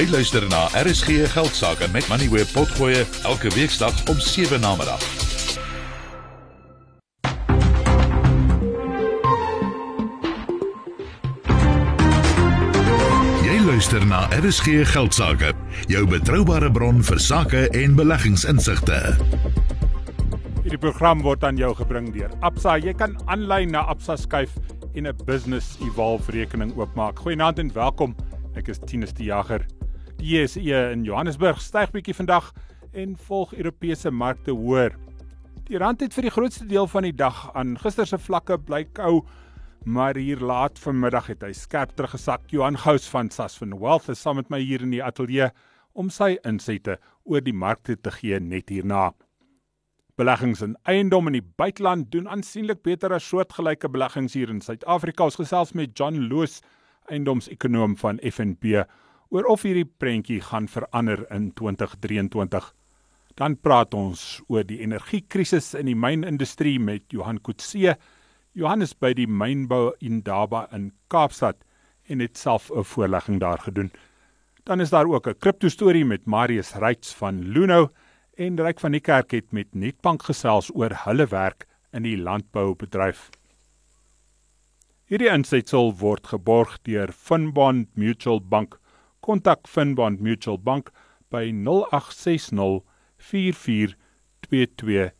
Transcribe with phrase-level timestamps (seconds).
[0.00, 5.02] Jy luister na RSG Geldsaake met Money where potgoe elke weeksdag om 7 na middag.
[13.44, 15.52] Jy luister na RSG Geldsaake,
[15.92, 19.02] jou betroubare bron vir sake en beleggingsinsigte.
[20.62, 22.78] Hierdie program word aan jou gebring deur Absa.
[22.80, 24.56] Jy kan aanlyn na Absa skuif
[24.94, 27.20] en 'n business evolve rekening oopmaak.
[27.20, 28.16] Goeienaand en welkom.
[28.56, 29.68] Ek is Tinus die Jager.
[30.20, 32.50] JSE in Johannesburg styg bietjie vandag
[32.92, 34.92] en volg Europese markte hoër.
[35.68, 38.82] Die rand het vir die grootste deel van die dag aan gister se vlakke bly
[38.96, 39.22] kou,
[39.88, 42.44] maar hier laat vanmiddag het hy skerp teruggesak.
[42.52, 45.48] Johan Gous van Sasfin Wealth is saam met my hier in die ateljee
[45.96, 49.10] om sy insette oor die markte te gee net hierna.
[50.20, 55.24] Beleggings in eiendom in die buiteland doen aansienlik beter as soortgelyke beleggings hier in Suid-Afrika.
[55.24, 56.60] Ons gesels met John Loos,
[57.08, 58.84] eiendomsekonoom van FNB
[59.30, 62.74] oor of hierdie prentjie gaan verander in 2023.
[63.38, 67.94] Dan praat ons oor die energiekrisis in die mynindustrie met Johan Kutse.
[68.58, 71.62] Johan is by die mynbou Indaba in Kaapstad
[72.10, 73.92] en het self 'n voorlegging daar gedoen.
[74.64, 77.90] Dan is daar ook 'n kripto storie met Marius Reitz van Luno
[78.34, 83.30] en Ryk van die Kerk het met Netbank gesels oor hulle werk in die landboubedryf.
[85.04, 88.79] Hierdie insetsel word geborg deur Finbond Mutual Bank
[89.30, 90.90] kontak Finbond Mutual Bank
[91.30, 92.82] by 0860
[93.22, 95.14] 442211.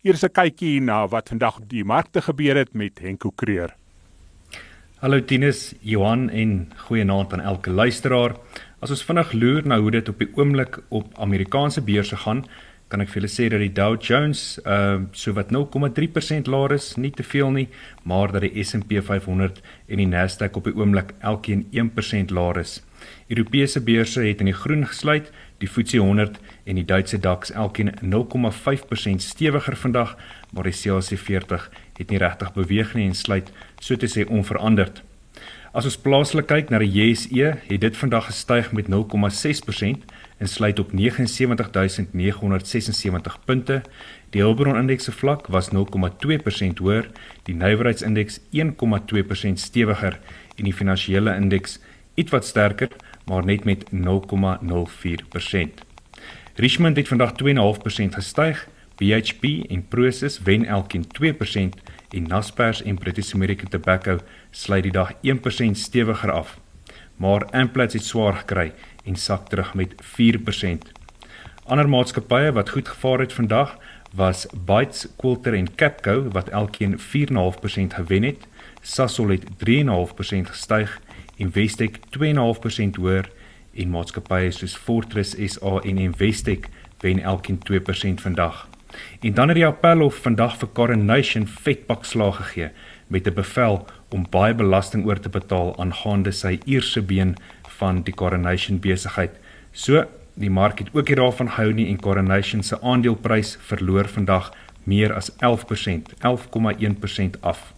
[0.00, 3.74] Hier is 'n kykie na wat vandag op die markte gebeur het met Henko Kreer.
[4.98, 8.36] Hallo Tinus, Johan en goeienaand aan elke luisteraar.
[8.80, 12.46] As ons vinnig loer na hoe dit op die oomblik op Amerikaanse beurse gaan,
[12.88, 16.94] kan ek vir julle sê dat die Dow Jones uh so wat 0,3% laer is,
[16.96, 17.66] nie te veel nie,
[18.02, 22.78] maar dat die S&P 500 en die Nasdaq op die oomblik elkeen 1% laer is.
[23.28, 25.28] Europese beurse het in die groen gesluit,
[25.60, 30.16] die FTSE 100 en die Duitse DAX elkeen 0,5% stewiger vandag,
[30.52, 35.02] maar die CAC 40 het nie regtig beweeg nie en sluit so te sê onveranderd.
[35.76, 40.06] As ons plaaslik kyk na die JSE, het dit vandag gestyg met 0,6%
[40.38, 43.82] en sluit op 79976 punte.
[44.30, 45.80] Die Hulbron indeks se vlak was 0,2%
[46.78, 47.10] hoër,
[47.42, 48.44] die nywerheidsindeks 1,2%
[49.54, 50.20] stewiger
[50.56, 51.80] en die finansiële indeks
[52.14, 52.88] ietwat sterker,
[53.26, 53.96] maar net met 0,04%.
[56.54, 57.38] Richmond het vandag 2,5%
[58.18, 58.68] gestyg,
[58.98, 61.26] BHP en Prosus wen elkeen 2%
[62.10, 64.18] en Naspers en British American Tobacco
[64.50, 65.16] sluit die dag 1%
[65.72, 66.58] stewiger af.
[67.16, 68.72] Maar Amplats het swaar gekry
[69.04, 70.92] en sak terug met 4%.
[71.64, 73.76] Ander maatskappye wat goed gevaar het vandag
[74.14, 78.46] was Bytes, Quilter en Capco wat elkeen 4.5% gewen het.
[78.80, 81.00] Sasol het 3.5% gestyg
[81.38, 83.28] Investec 2.5% hoër
[83.78, 86.66] en maatskappye soos Fortress SA en Investec
[87.04, 88.66] wen elkeen 2% vandag.
[89.20, 92.70] En dan het die Appelhof vandag vir Coronation vetpak slag gegee
[93.06, 97.36] met 'n bevel om baie belasting oor te betaal aangaande sy eerste been
[97.78, 99.34] van die Coronation besigheid.
[99.72, 104.52] So, die mark het ook hier daarvan gehou nie en Coronation se aandeleprys verloor vandag
[104.84, 107.72] meer as 11%, 11,1% af.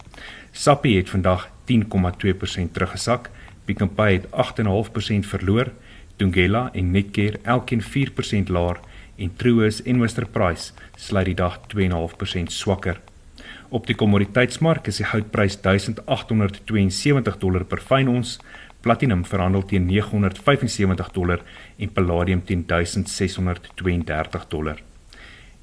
[0.51, 3.29] Sappi het vandag 10,2% teruggesak
[3.65, 5.71] Pick n Pay het 8.5% verloor,
[6.15, 8.79] Tungela en Netcare elkeen 4% laer
[9.15, 12.99] en Truworths en Western Price sluit die dag 2.5% swakker.
[13.69, 18.39] Op die kommoditeitsmark is die goudprys 1872 dollar per fyn ons,
[18.81, 21.41] platinum verhandel teen 975 dollar
[21.77, 24.81] en palladium teen 1632 dollar.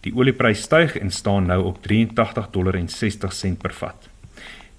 [0.06, 4.08] Die olieprys styg en staan nou op 83 dollar en 60 sent per vat.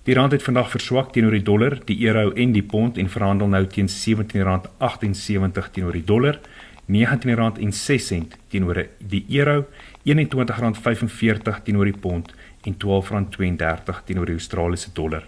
[0.07, 3.47] Die rand het vandag verswak teenoor die dollar, die euro en die pond en verhandel
[3.51, 6.39] nou teen R17.78 teenoor die dollar,
[6.89, 9.67] R19.06 teenoor die euro,
[10.07, 12.33] R21.45 teenoor die pond
[12.65, 15.23] en R12.32 teenoor die Australiese dollar.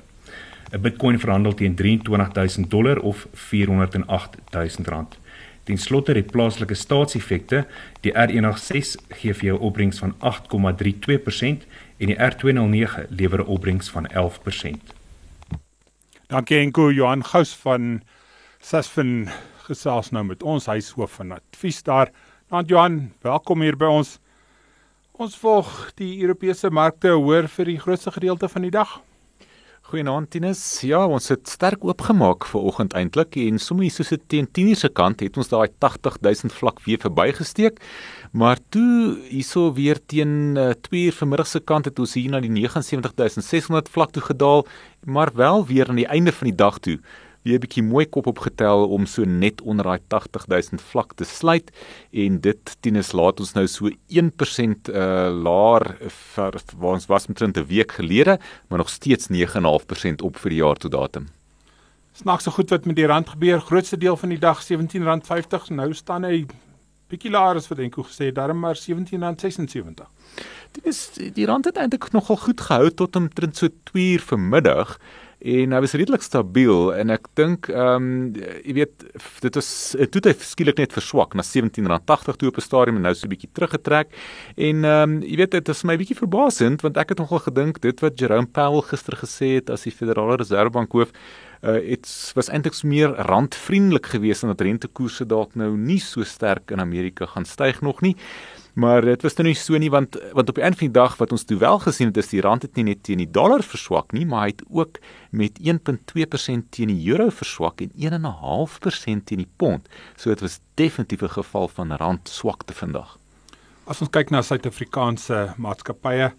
[0.71, 5.19] 'n Bitcoin verhandel teen 23000 dollar of R408000.
[5.63, 7.65] Ten slotte die plaaslike staatseffekte,
[8.01, 14.07] die R106 gee vir jou opbrengs van 8,32% en die R209 lewer 'n opbrengs van
[14.07, 14.93] 11%.
[16.27, 18.01] Dankie Enko Johan Gous van
[18.59, 19.29] Sasfin
[19.67, 22.11] gesels nou met ons huishoof van advies daar.
[22.47, 24.19] Want Johan, welkom hier by ons.
[25.11, 29.01] Ons volg die Europese markte hoor vir die grootste gedeelte van die dag.
[29.91, 30.59] Goeienaand Tinus.
[30.87, 34.89] Ja, ons het sterk oopgemaak vir oggend eintlik en sommer hier soos teen 10:00 se
[34.99, 37.81] kant het ons daai 80000 vlak weer verbygesteek.
[38.31, 42.49] Maar toe hierso weer teen 2:00 uh, vanmiddag se kant het ons hier na die
[42.49, 44.65] 79600 vlak toe gedaal,
[45.03, 46.99] maar wel weer aan die einde van die dag toe
[47.43, 51.71] weer 'n bietjie mooi kop opgetel om so net onder daai 80000 vlak te sluit
[52.11, 57.57] en dit tienens laat ons nou so 1% uh laer vir waar ons was omtrent
[57.57, 61.27] 'n week gelede, maar nog steeds 9.5% op vir die jaar tot datum.
[62.13, 63.59] Snaaks so goed wat met die rand gebeur.
[63.59, 65.69] Grootste deel van die dag R17.50.
[65.69, 66.45] Nou staan hy
[67.11, 70.07] bietjie laer as wat Enko gesê het, darm maar R17.76.
[70.71, 70.99] Dit is
[71.35, 74.97] die rand het eintlik nogal goed gehou tot omtrent so 2 uur vanmiddag
[75.41, 78.09] en hy was redelik stabiel en ek dink ehm um,
[78.61, 79.05] jy weet
[79.41, 83.13] dit was dit het skielik net verswak na R17.80 toe op 'n stadium en nou
[83.15, 84.13] so 'n bietjie teruggetrek
[84.57, 87.81] en ehm um, jy weet dit is my bietjie verbasend want ek het nogal gedink
[87.81, 91.11] dit wat Jerome Powell gister gesê het as die Federale Reservebank hoof
[91.61, 96.71] uh dit was eintlik meer randvriendelik geweest en dat rentekoerse dalk nou nie so sterk
[96.71, 98.15] in Amerika gaan styg nog nie.
[98.73, 101.17] Maar dit was nou nie so nie want want op die einde van die dag
[101.19, 103.63] wat ons toe wel gesien het is die rand het nie net teen die dollar
[103.63, 104.99] verswak nie, maar hy het ook
[105.31, 109.89] met 1.2% teen die euro verswak en 1.5% teen die pond.
[110.15, 113.17] So dit was definitief 'n geval van rand swakte vandag.
[113.85, 116.31] As ons kyk na Suid-Afrikaanse maatskappye,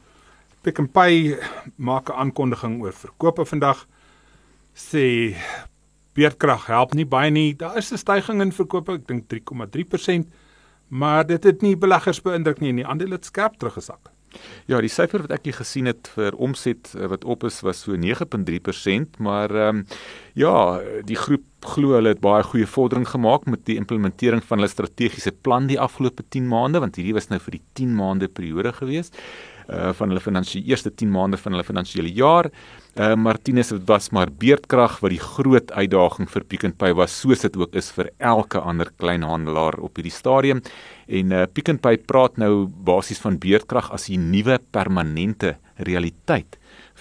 [0.63, 1.39] Pick n Pay
[1.77, 3.87] maak 'n aankondiging oor verkope vandag.
[4.75, 5.35] Sê
[6.15, 7.57] beerdkrag help nie baie nie.
[7.57, 10.27] Daar is 'n stygings in verkope, ek dink 3,3%
[10.93, 14.11] maar dit het nie beleggers beïndruk nie en die aandele het skerp teruggesak.
[14.69, 17.83] Ja, die syfer wat ek hier gesien het vir omset eh, wat op is was
[17.85, 19.87] so 9.3%, maar ehm um,
[20.39, 24.71] ja, die groep glo hulle het baie goeie vordering gemaak met die implementering van hulle
[24.73, 28.73] strategiese plan die afgelope 10 maande, want hierdie was nou vir die 10 maande periode
[28.81, 29.13] gewees
[29.69, 32.51] uh van hulle finansiële eerste 10 maande van hulle finansiële jaar.
[32.97, 37.15] Uh Martinus dit was maar beerdkrag wat die groot uitdaging vir Pick n Pay was
[37.21, 40.63] soos dit ook is vir elke ander kleinhandelaar op hierdie stadium.
[41.09, 46.59] En uh Pick n Pay praat nou basies van beerdkrag as 'n nuwe permanente realiteit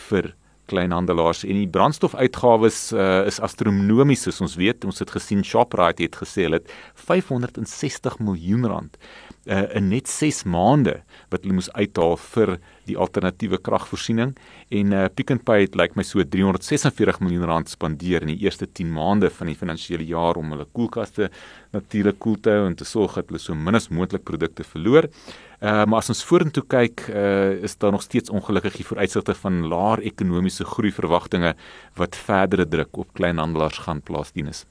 [0.10, 0.36] vir
[0.72, 6.18] kleinhandelaars en die brandstofuitgawes uh, is astronomies soos ons weet ons het gesien Shoprite het
[6.24, 6.72] gesê hulle het
[7.08, 8.98] 560 miljoen rand
[9.46, 11.00] uh, in net 6 maande
[11.34, 12.56] wat hulle moes uithaal vir
[12.90, 14.34] die alternatiewe kragvoorsiening
[14.82, 18.34] en uh, Pick n Pay het lyk like my so 346 miljoen rand spandeer in
[18.34, 21.32] die eerste 10 maande van die finansiële jaar om hulle koelkaste
[21.76, 25.08] natuurlik koel te hou en te sorg dat hulle so min as moontlik produkte verloor.
[25.08, 30.00] Uh, maar as ons vorentoe kyk, uh, is daar nog steeds ongelukkige vooruitsigte van laer
[30.00, 31.54] ekonomiese groei verwagtinge
[31.96, 34.66] wat verdere druk op kleinhandelaars gaan plaas dienes.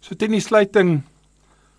[0.00, 1.02] So teen die sluiting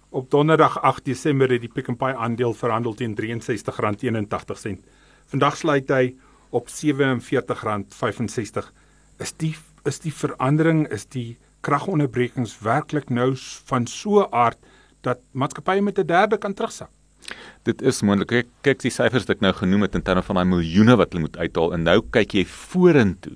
[0.09, 4.79] Op Donderdag 8 Desember het die Pick n Pay aandeel verhandel teen R63.81.
[5.29, 6.15] Vandag sluit hy
[6.49, 8.71] op R47.65.
[9.21, 9.53] Is die
[9.85, 13.35] is die verandering is die kragonderbrekings werklik nou
[13.69, 14.57] van so aard
[15.05, 16.89] dat maatskappye met 'n derde kan terugsak?
[17.67, 18.29] Dit is moontlik.
[18.31, 21.11] Kyk, kyk die syfers wat ek nou genoem het in terme van daai miljoene wat
[21.13, 23.35] hulle moet uithaal en nou kyk jy vorentoe.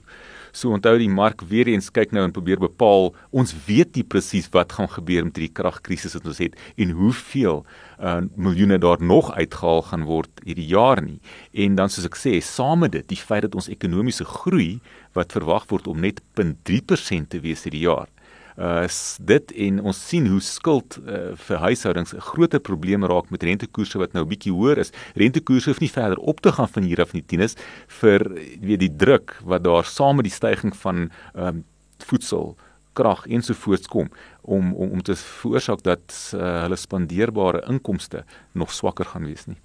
[0.53, 3.09] So onthou die mark weer eens kyk nou en probeer bepaal.
[3.33, 7.63] Ons weet nie presies wat gaan gebeur met hierdie kragkrisis wat ons het en hoeveel
[7.63, 11.18] uh, miljoene daar nog uitgehaal gaan word hierdie jaar nie.
[11.65, 14.77] En dan soos ek sê, saam met dit, die feit dat ons ekonomiese groei
[15.18, 18.12] wat verwag word om net 0.3% te wees hierdie jaar
[18.58, 18.88] uh
[19.20, 23.98] dit en ons sien hoe skuld uh, vir huishoudings 'n groot probleem raak met rentekoerse
[23.98, 24.92] wat nou bietjie hoër is.
[25.16, 27.56] Rentekoerse hoef nie verder op te gaan van hier af nie, tieners
[27.88, 28.20] vir
[28.62, 31.64] weet die druk wat daar saam met die stygings van ehm um,
[32.04, 32.58] voedsel,
[32.94, 34.10] krag ensovoorts kom
[34.42, 39.57] om om om te veroorsaak dat uh, hulle spandeerbare inkomste nog swakker gaan wees nie.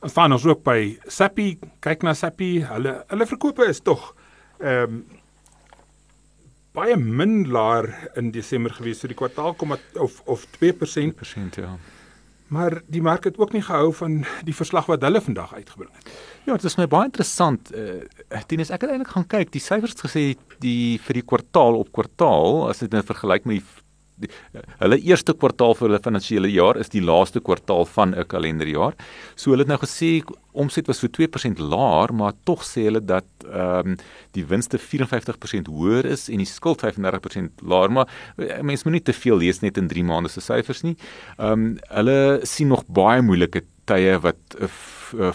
[0.00, 4.14] Ons staan ook by Sappi, kyk na Sappi, hulle hulle verkope is tog
[4.58, 5.04] ehm um,
[6.76, 7.88] baie min laer
[8.20, 11.76] in Desember gewees vir so die kwartaal kom of of 2% persent ja.
[12.48, 16.10] Maar die mark het ook nie gehou van die verslag wat hulle vandag uitgebring het.
[16.46, 17.72] Ja, dit is my baie interessant.
[17.74, 21.80] Uh, eh, Tinus, ek het eintlik gaan kyk, die syfers gesê die vir die kwartaal
[21.80, 23.66] op kwartaal, as dit nou vergelyk met die
[24.20, 24.30] die,
[24.80, 28.94] hulle eerste kwartaal vir hulle finansiële jaar is die laaste kwartaal van 'n kalenderjaar.
[29.36, 33.26] So hulle het nou gesê omset was so 2% laer, maar tog sê hulle dat
[33.44, 33.96] ehm um,
[34.32, 38.08] die winste 54% hoër is en die skuld 35% laer, maar
[38.38, 40.96] eh, mense moet nie te veel lees net in 3 maande se syfers nie.
[41.38, 44.68] Ehm um, hulle sien nog baie moeilike tye wat uh,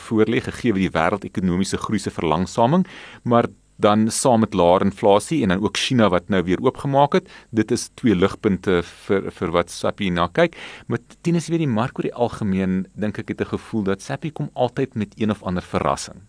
[0.07, 2.85] voorlê gegee die wêreldekonomiese groei se verlangsaming,
[3.23, 3.47] maar
[3.81, 7.29] dan saam met laer inflasie en dan ook China wat nou weer oopgemaak het.
[7.49, 10.57] Dit is twee ligpunte vir vir wat Sappi na kyk.
[10.87, 14.31] Maar teens weer die mark oor die algemeen dink ek het 'n gevoel dat Sappi
[14.31, 16.21] kom altyd met een of ander verrassing.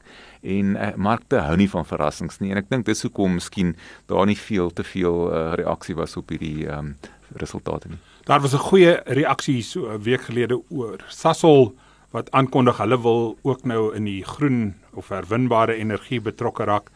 [0.43, 4.27] En uh, markte hou nie van verrassings nie en ek dink dis hoekom miskien daar
[4.27, 6.97] nie veel te veel uh, reaksie was op hierdie um,
[7.37, 7.99] resultate nie.
[8.25, 11.75] Daar was 'n goeie reaksie so 'n week gelede oor Sasol
[12.11, 16.91] wat aankondig hulle wil ook nou in die groen of herwinbare energie betrokke raak.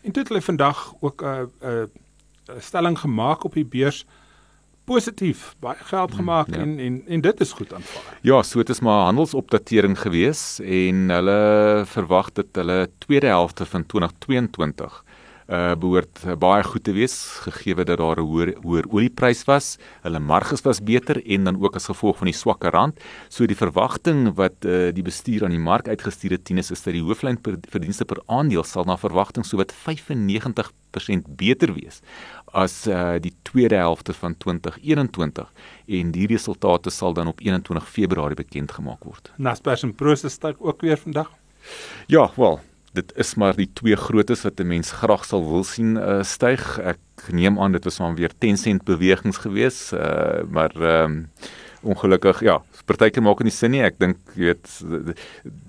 [0.00, 4.06] En toe het hulle vandag ook 'n 'n stelling gemaak op die beurs
[4.84, 6.60] positief, baie geld gemaak mm, ja.
[6.60, 8.18] en en en dit is goed aanvaar.
[8.20, 13.86] Ja, so dit is maar handelsopdatering gewees en hulle verwag dat hulle tweede helfte van
[13.86, 15.04] 2022
[15.50, 17.14] uh behoort uh, baie goed te wees
[17.44, 19.78] gegee dat daar 'n hoër hoër oliepryse was.
[20.02, 23.00] Hulle marges was beter en dan ook as gevolg van die swakker rand.
[23.28, 27.02] So die verwagting wat uh die bestuur aan die mark uitgestuur het, is dat die
[27.02, 32.00] hooflyn per verdienste per aandeel sal na verwagting so wat 95% beter wees
[32.52, 35.52] as uh die tweede helfte van 2021
[35.86, 39.32] en die resultate sal dan op 21 Februarie bekend gemaak word.
[39.36, 41.30] Naspers en Prosus styg ook weer vandag.
[42.06, 42.60] Ja, wel,
[42.92, 46.78] dit is maar die twee grootes wat 'n mens graag sal wil sien uh, styg.
[46.78, 46.98] Ek
[47.30, 51.28] neem aan dit was maar weer 10 sent bewegings gewees, uh, maar ehm um,
[51.82, 53.82] ongelukkig ja, partykeer maak dit nie sin nie.
[53.82, 54.66] Ek dink jy weet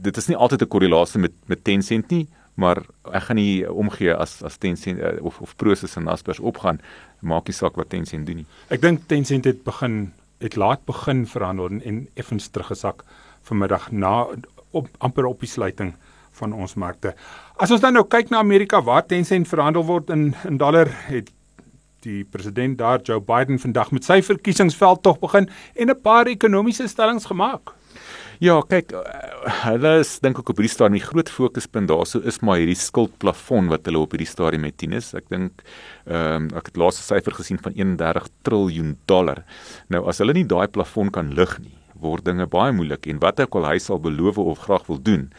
[0.08, 3.70] dit is nie altyd 'n korrelasie met met 10 sent nie, maar ek gaan nie
[3.70, 6.82] omgee as as 10 sent uh, of of Prosus en Naspers opgaan,
[7.22, 8.46] maak nie saak wat 10 sent doen nie.
[8.70, 13.04] Ek dink 10 sent het begin het laat begin verhandel en effens teruggesak
[13.44, 14.28] vanmiddag na
[14.72, 15.94] op amper op die sluiting
[16.42, 17.14] van ons markte.
[17.62, 21.30] As ons dan nou kyk na Amerika waar Tencent verhandel word in in dollar, het
[22.06, 26.88] die president daar Joe Biden vandag met sy verkiesingsveld tog begin en 'n paar ekonomiese
[26.88, 27.76] stellings gemaak.
[28.42, 28.90] Ja, kyk,
[29.68, 33.68] hulle is dink ek op hierdie stadium die groot fokuspunt daarso is maar hierdie skuldplafon
[33.70, 34.80] wat hulle op hierdie stadium het.
[34.82, 35.62] Tinus, ek dink
[36.08, 39.44] ehm um, ek het laaste syfer gesien van 31 triljoen dollar.
[39.94, 43.40] Nou as hulle nie daai plafon kan lig nie, word dinge baie moeilik en wat
[43.46, 45.30] ook al hy sal beloof of graag wil doen,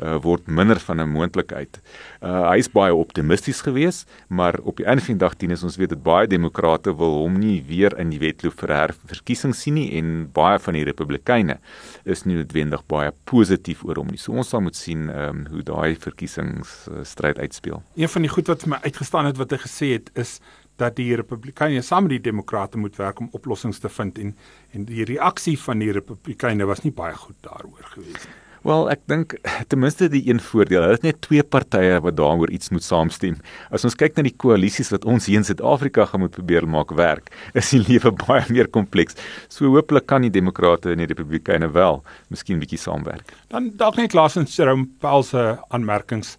[0.00, 1.80] uh, word minder van 'n moontlikheid.
[2.22, 5.76] Uh, hy is baie optimisties geweest, maar op die einde van die dag dien ons
[5.76, 9.98] weet dit baie demokrate wil hom nie weer in die wedloop vir herverkiesing sien nie
[9.98, 11.58] en baie van die republikeine
[12.04, 14.18] is nie noodwendig baie positief oor hom nie.
[14.18, 17.82] So ons sal moet sien um, hoe daai verkiesingsstryd uitspeel.
[17.96, 20.40] Een van die goed wat vir my uitgestaan het wat hy gesê het is
[20.80, 24.36] dat die republikeine saam met die demokrate moet werk om oplossings te vind en
[24.72, 28.38] en die reaksie van die republikeine was nie baie goed daaroor gewees nie.
[28.62, 29.34] Wel, ek dink
[29.70, 33.40] ten minste die een voordeel, hulle het net twee partye wat daaroor iets moet saamstem.
[33.74, 36.94] As ons kyk na die koalisies wat ons hier in Suid-Afrika gaan moet probeer maak
[36.98, 39.18] werk, is die lewe baie meer kompleks.
[39.50, 43.34] So hooplik kan die demokrate en die republikeine wel miskien bietjie saamwerk.
[43.50, 46.36] Dan dalk net laasens Jerome Powell se aanmerkings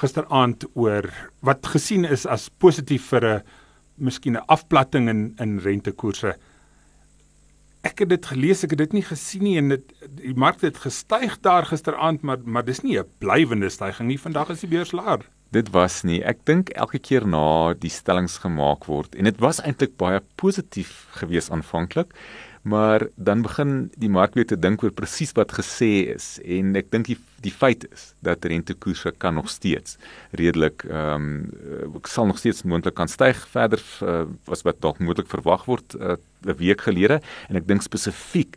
[0.00, 1.06] gisteraand oor
[1.46, 3.42] wat gesien is as positief vir 'n
[3.96, 6.34] miskien 'n afplatting in in rentekoerse
[7.84, 10.80] ek het dit gelees, ek het dit nie gesien nie en dit die mark het
[10.82, 14.18] gestyg daar gisteraand, maar maar dis nie 'n blywende stygings nie.
[14.18, 15.20] Vandag is die beurs laer.
[15.50, 16.22] Dit was nie.
[16.24, 21.06] Ek dink elke keer na die stellings gemaak word en dit was eintlik baie positief
[21.10, 22.14] geweest aanvanklik
[22.64, 26.38] maar dan begin die mark weer te dink oor presies wat gesê is.
[26.40, 29.98] En ek dink die die feit is dat rentekoerse kan nog steeds
[30.32, 31.26] redelik ehm
[31.92, 33.42] um, sal nog steeds moontlik kan styg.
[33.52, 36.16] Verder uh, as wat dalk moontlik verwag word uh,
[36.48, 37.20] 'n week gelede.
[37.48, 38.56] En ek dink spesifiek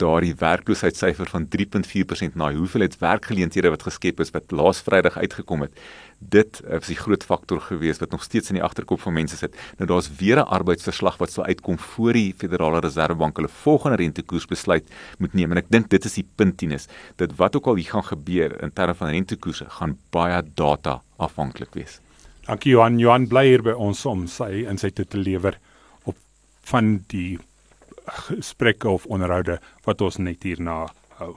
[0.00, 5.80] daardie werkloosheidssyfer van 3.4% na hoeveelheid werkgeleenthede wat geskep is wat laas Vrydag uitgekom het.
[6.18, 9.56] Dit is die groot faktor gewees wat nog steeds in die agterkop van mense sit.
[9.78, 14.88] Nou daar's weer 'n arbeidsverslag wat sou uitkom voor die Federale Reservebank hulle volgende rentekoersbesluit
[15.18, 17.90] moet neem en ek dink dit is die punt tennis dat wat ook al hier
[17.90, 22.00] gaan gebeur in terme van rentekoerse gaan baie data afhanklik wees.
[22.46, 25.58] Dankie Johan, Johan bly hier by ons om sy insette te lewer
[26.04, 26.16] op
[26.70, 27.38] van die
[28.06, 30.86] gesprekke of onderhoude wat ons net hierna
[31.20, 31.36] hou.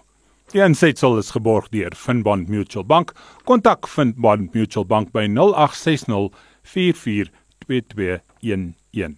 [0.54, 3.14] Die insetsel is geborg deur Finbond Mutual Bank.
[3.46, 6.32] Kontak Finbond Mutual Bank by 0860
[6.64, 9.18] 442211.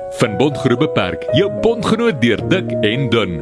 [0.13, 3.41] Van Bondgroep Beperk, jou bondgenoot deur dik en dun.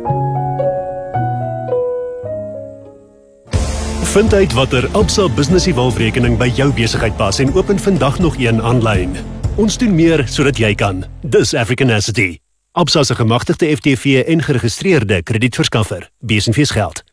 [4.04, 8.62] Vind uit watter Absa Business Evolve-rekening by jou besigheid pas en open vandag nog een
[8.62, 9.16] aanlyn.
[9.56, 11.04] Ons doen meer sodat jy kan.
[11.22, 12.40] Dis African Asset.
[12.72, 16.10] Absa se gemagtigde FTV en geregistreerde kredietverskaffer.
[16.20, 17.04] Besenfees geld.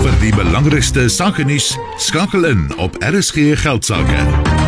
[0.00, 4.59] Vir die belangrikste sake nuus skakel in op RSG geldsaake.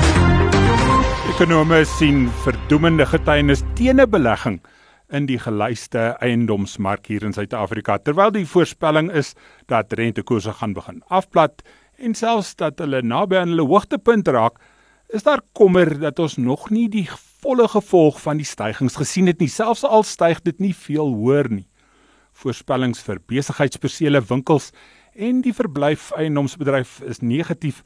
[1.32, 4.58] Ekonome sien verdoemende getuienis teen 'n belegging
[5.08, 9.32] in die gelyste eiendomsmark hier in Suid-Afrika terwyl die voorspelling is
[9.66, 11.62] dat rentekoerse gaan begin afplat
[11.96, 14.60] en selfs dat hulle naby aan hulle hoogtepunt raak
[15.08, 17.08] is daar kommer dat ons nog nie die
[17.40, 21.48] volle gevolg van die stygings gesien het nie, selfs al styg dit nie veel hoër
[21.48, 21.68] nie.
[22.32, 24.70] Voorspellings vir besigheidspersele, winkels
[25.14, 27.82] en die verblyf eiendomsbedryf is negatief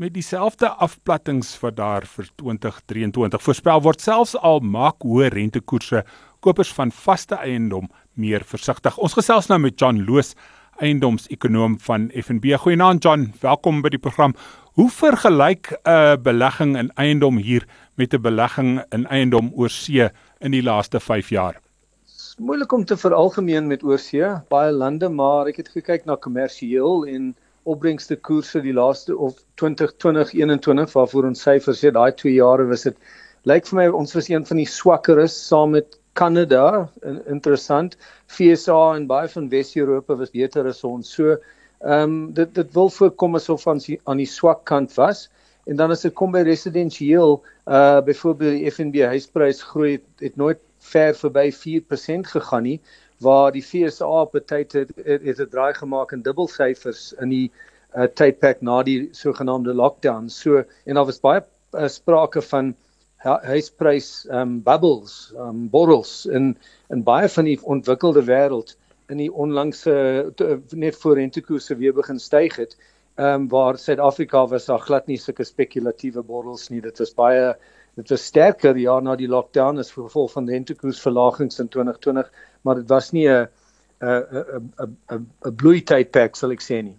[0.00, 6.00] met dieselfde afplattings wat daar vir 2023 voorspel word selfs al maak hoë rentekoerse
[6.40, 8.96] kopers van vaste eiendom meer versigtig.
[8.96, 10.32] Ons gesels nou met John Loos,
[10.80, 12.56] eiendomsekonoom van FNB.
[12.62, 14.32] Goeienaand John, welkom by die program.
[14.80, 17.68] Hoe vergelyk 'n uh, belegging in eiendom hier
[18.00, 20.08] met 'n belegging in eiendom oorsee
[20.40, 21.60] in die laaste 5 jaar?
[22.38, 27.36] Moeilik om te veralgemeen met oorsee, baie lande, maar ek het gekyk na kommersieel en
[27.64, 32.96] opbrengste koerse die laaste of 2020-21 waarvoor ons syfers sê daai 2 jare was dit
[33.48, 36.90] lyk vir my ons was een van die swakkeres saam met Kanada
[37.30, 37.96] interessant.
[38.26, 41.08] FSA en baie van Wes-Europa was beter as ons.
[41.08, 41.36] So
[41.80, 45.28] ehm um, dit dit wil voorkom asof ons aan die swak kant was.
[45.66, 50.36] En dan as dit kom by residensieel uh byvoorbeeld die FNB huisprys groei het, het
[50.36, 52.80] nooit ver verby 4% gegaan nie
[53.20, 57.50] waar die FSA op tyd het het, het 'n draai gemaak in dubbelsyfers in die
[57.96, 60.28] uh, tydperk na die sogenaamde lockdown.
[60.28, 62.74] So en daar was baie uh, sprake van
[63.20, 66.56] huisprys um bubbles, um borrels in
[66.88, 68.76] in baie van die ontwikkelde wêreld
[69.08, 69.92] in die onlangse
[70.70, 72.76] net voor rentekoerse weer begin styg het.
[73.16, 76.80] Um waar Suid-Afrika was daar glad nie sulke spekulatiewe borrels nie.
[76.80, 77.56] Dit was baie
[77.94, 82.30] dit was sterker ja na die lockdown as gevolg van rentekoersverlagings in 2020
[82.62, 83.48] maar dit was nie 'n
[84.00, 84.24] 'n
[84.80, 86.96] 'n 'n 'n bloeitydperk sal ek sê nie.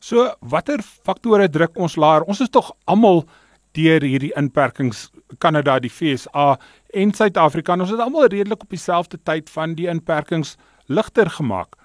[0.00, 2.22] So watter faktore druk ons laer?
[2.22, 3.24] Ons is tog almal
[3.72, 6.58] deur hierdie inperkings Kanada, die FSA
[6.92, 7.76] en Suid-Afrika.
[7.78, 11.76] Ons het almal redelik op dieselfde tyd van die inperkings ligter gemaak.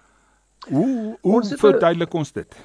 [0.67, 2.55] Hoe hoe verduidelik ons dit?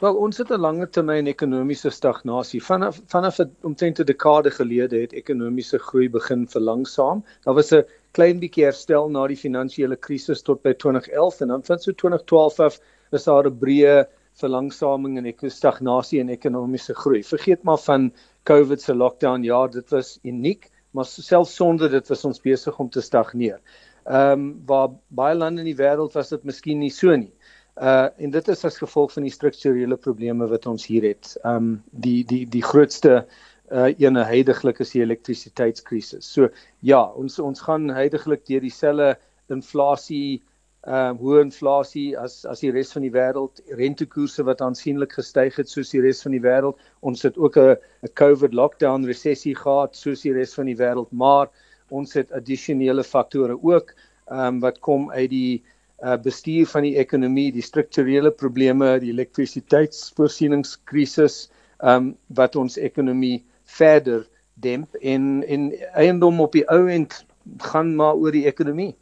[0.00, 2.60] Wel, ons het 'n langer termyn ekonomiese stagnasie.
[2.64, 3.38] Vanaf vanaf
[3.68, 7.20] omtrent 'n dekade gelede het ekonomiese groei begin verlangsaam.
[7.44, 7.84] Daar was 'n
[8.16, 12.60] klein bietjie herstel na die finansiële krisis tot by 2011 en dan van so 2012
[12.60, 12.80] af
[13.12, 14.06] is daar 'n breë
[14.40, 17.22] verlangsaming en ek stagnasie in ekonomiese groei.
[17.22, 18.12] Vergeet maar van
[18.44, 19.42] COVID se lockdown.
[19.42, 23.60] Ja, dit was uniek, maar selfs sonder dit was ons besig om te stagneer.
[24.06, 27.32] Ehm um, waar baie lande in die wêreld was dit miskien nie so nie.
[27.76, 31.36] Uh en dit is as gevolg van die strukturele probleme wat ons hier het.
[31.44, 33.26] Um, die die die grootste
[33.70, 36.26] uh ene heidaglik is die elektrisiteitskrisis.
[36.26, 36.48] So
[36.80, 39.16] ja, ons ons gaan heidaglik deur dieselfde
[39.48, 40.42] inflasie
[40.88, 45.58] ehm uh, hoë inflasie as as die res van die wêreld, rentekoerse wat aansienlik gestyg
[45.60, 46.78] het soos die res van die wêreld.
[47.04, 51.12] Ons het ook 'n 'n COVID lockdown resessie gehad soos die res van die wêreld,
[51.12, 51.50] maar
[51.90, 53.94] ons het addisionele faktore ook
[54.30, 55.62] ehm um, wat kom uit die
[56.02, 61.50] uh bestuur van die ekonomie, die strukturele probleme, die elektrisiteitsvoorsieningskrisis
[61.82, 64.26] um, wat ons ekonomie verder
[64.60, 67.26] demp en en eiendom op die ou end
[67.58, 68.96] gaan maar oor die ekonomie.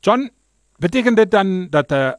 [0.00, 0.30] John,
[0.78, 2.14] beteken dit dan dat 'n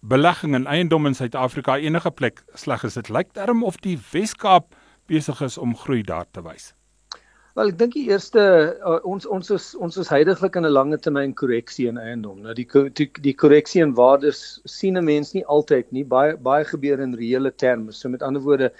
[0.00, 2.94] belegging in eiendom in Suid-Afrika enige plek sleg is?
[2.94, 4.74] Dit lyk darm of die Wes-Kaap
[5.06, 6.74] besig is om groei daar te wys.
[7.58, 8.42] Wel, ek dink die eerste
[8.88, 12.38] uh, ons ons is ons is heidaglik in 'n lange termyn korreksie in eiendom.
[12.44, 12.64] Nou die
[12.96, 14.38] die, die korreksie in waardes
[14.74, 16.04] sien 'n mens nie altyd nie.
[16.14, 17.92] Baie baie gebeur in reële terme.
[17.92, 18.70] So met ander woorde,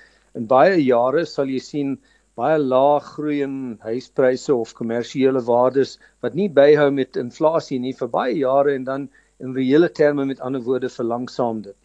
[0.41, 1.91] in baie jare sal jy sien
[2.41, 8.09] baie lae groei in huispryse of kommersiële waardes wat nie byhou met inflasie nie vir
[8.09, 9.05] baie jare en dan
[9.41, 11.77] in reële terme met ander woorde verlangsaam dit.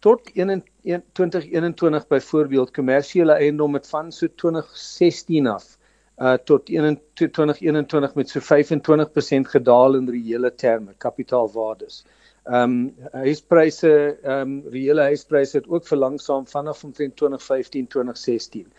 [0.00, 5.78] Tot 2021 byvoorbeeld kommersiële eiendom het van so 2016 af
[6.18, 12.04] uh tot 2021 met so 25% gedaal in reële terme kapitaalwaardes.
[12.44, 18.72] Ehm um, huispryse ehm um, reële huispryse het ook verlangsaam vanaf omtrent 2015 2016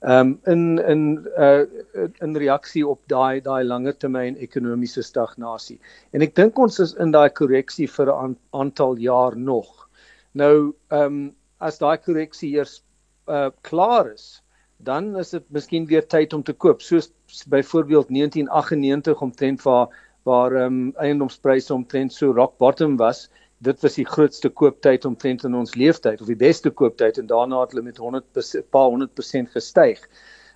[0.00, 1.62] um, in in uh,
[2.18, 5.80] in reaksie op daai daai langer termyn ekonomiese stagnasie.
[6.12, 9.88] En ek dink ons is in daai korreksie vir 'n aantal jaar nog.
[10.32, 12.82] Nou ehm um, as daai korreksie eers
[13.26, 14.42] uh, klaar is,
[14.78, 17.10] dan is dit miskien weer tyd om te koop, soos
[17.46, 19.88] byvoorbeeld 1998 omtrent waar
[20.22, 25.44] waar ehm um, eiendomspryse omtrent so rock bottom was dit was die grootste kooptyd omtrent
[25.44, 29.54] in ons leeftyd of die beste kooptyd en daarna het hulle met 100% pa 100%
[29.54, 30.02] gestyg.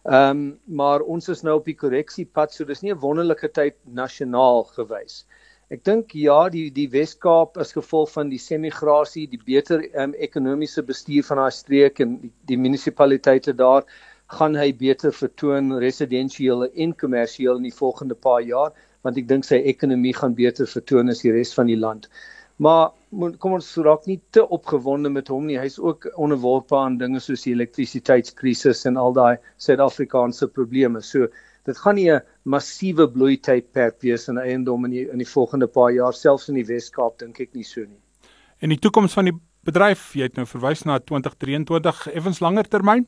[0.03, 3.77] Ehm um, maar ons is nou op die korreksiepad so dis nie 'n wonderlike tyd
[3.85, 5.25] nasionaal gewys.
[5.71, 10.83] Ek dink ja die die Wes-Kaap as gevolg van die semigrasie, die beter um, ekonomiese
[10.83, 13.87] bestuur van daai streek en die, die munisipaliteite daar
[14.39, 19.45] gaan hy beter vertoon residensiële en kommersieel in die volgende paar jaar want ek dink
[19.45, 22.09] sy ekonomie gaan beter vertoon as die res van die land
[22.63, 22.93] Maar
[23.43, 25.59] kom ons raak nie te opgewonde met hom nie.
[25.59, 31.03] Hy's ook onderworpe aan dinge soos die elektrisiteitskrisis en al daai Suid-Afrikaanse probleme.
[31.03, 31.27] So
[31.67, 35.91] dit gaan nie 'n massiewe bloeitydperk wees in eiendom in die, in die volgende paar
[35.91, 38.01] jaar selfs in die Wes-Kaap dink ek nie so nie.
[38.61, 43.07] En die toekoms van die bedryf, jy het nou verwys na 2023 effens langer termyn?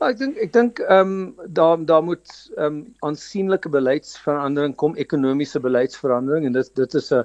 [0.00, 4.94] Ja, ek dink ek dink ehm um, daar daar moet ehm um, aansienlike beleidsverandering kom,
[5.04, 7.24] ekonomiese beleidsverandering en dit dit is 'n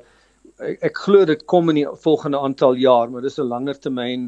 [0.60, 4.26] ek, ek glo dit kom in die volgende aantal jaar, maar dis 'n langer termyn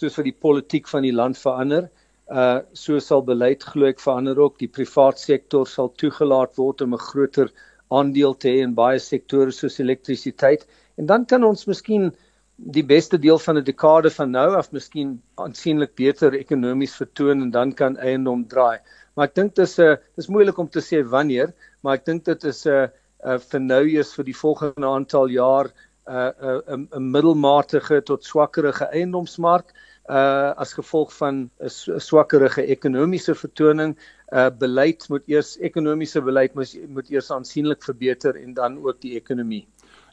[0.00, 1.90] soos vir die politiek van die land verander.
[2.30, 4.58] Uh so sal beleid glo ek verander ook.
[4.62, 7.50] Die privaat sektor sal toegelaat word om 'n groter
[7.90, 10.66] aandeel te hê in baie sektore soos elektrisiteit.
[10.98, 12.12] En dan kan ons miskien
[12.58, 17.50] die beste deel van 'n dekade van nou af miskien aansienlik beter ekonomies vertoon en
[17.50, 18.78] dan kan eiendom draai.
[19.14, 22.44] Maar ek dink dis 'n dis moeilik om te sê wanneer, maar ek dink dit
[22.44, 22.90] is 'n
[23.24, 26.32] uh, vir nou is vir die volgende aantal jaar 'n uh,
[26.74, 29.72] 'n uh, 'n middelmatige tot swakkerige eiendomsmark
[30.08, 33.96] uh as gevolg van 'n swakkerige ekonomiese vertoning
[34.32, 39.14] uh beleid moet eers ekonomiese beleid moet moet eers aansienlik verbeter en dan ook die
[39.16, 39.66] ekonomie.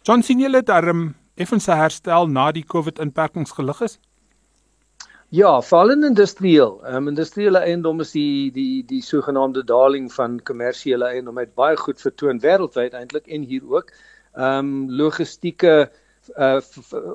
[0.03, 3.99] John sien julle darm effens herstel na die COVID inperkings gelig is?
[5.33, 6.77] Ja, veral in industrieel.
[6.85, 11.77] Ehm um, industriële eiendom is die die die sogenaamde daling van kommersiële eiendom het baie
[11.77, 13.91] goed vertoon wêreldwyd eintlik en hier ook.
[14.35, 15.91] Ehm um, logistieke
[16.37, 16.61] uh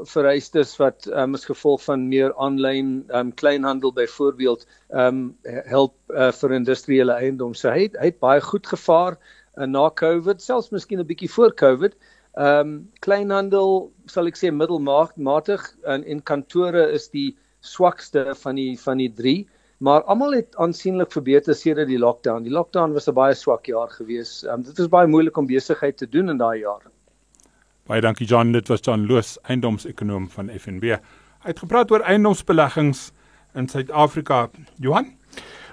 [0.06, 6.52] vereistes wat um, as gevolg van meer aanlyn um, kleinhandel byvoorbeeld um help uh, vir
[6.58, 7.54] industriële eiendom.
[7.54, 9.18] So hy het, hy het baie goed gevaar
[9.56, 11.96] uh, na COVID, selfs miskien 'n bietjie voor COVID.
[12.38, 19.02] Um kleinhandel sal ek sê middelmatig en en kantore is die swakste van die van
[19.02, 22.44] die 3, maar almal het aansienlik verbeter sedert die lockdown.
[22.44, 24.44] Die lockdown was 'n baie swak jaar gewees.
[24.44, 26.82] Um, dit is baie moeilik om besigheid te doen in daai jaar.
[27.86, 30.82] Baie dankie John, dit was John Loos, eiendomsekonoom van FNB.
[31.42, 33.12] Hy het gepraat oor eiendomsbeleggings
[33.54, 34.50] in Suid-Afrika.
[34.78, 35.16] Johan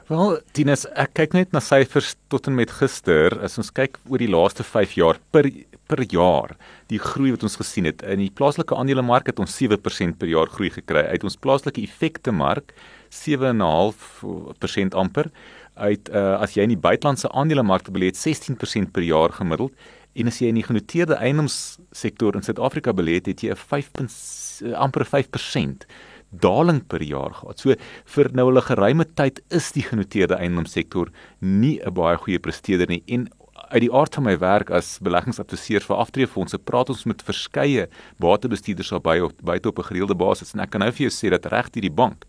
[0.07, 3.33] Wel, Tinus, ek kyk net na syfers tot en met gister.
[3.43, 5.49] As ons kyk oor die laaste 5 jaar per
[5.87, 6.55] per jaar
[6.91, 10.49] die groei wat ons gesien het in die plaaslike aandelemark het ons 7% per jaar
[10.51, 12.73] groei gekry uit ons plaaslike effekte mark
[13.15, 15.31] 7.5% amper
[15.77, 19.73] uit uh, as jy in die buitelandse aandelemark belê het 16% per jaar gemiddeld
[20.17, 23.91] en as jy in die genoteerde eiendomssektor in Suid-Afrika belê het het jy 'n 5.
[24.01, 25.85] Uh, amper 5%
[26.31, 27.59] daling per jaar gehad.
[27.59, 31.09] So vir nou 'n geruime tyd is die genoteerde eiendomssektor
[31.39, 33.29] nie 'n baie goeie presteerder nie en
[33.71, 37.87] uit die aard van my werk as beleggingsadviseur vir aftreefondse praat ons met verskeie
[38.23, 41.29] batebestuurders albei op buite op 'n gereelde basis en ek kan nou vir jou sê
[41.29, 42.25] dat reg hierdie bank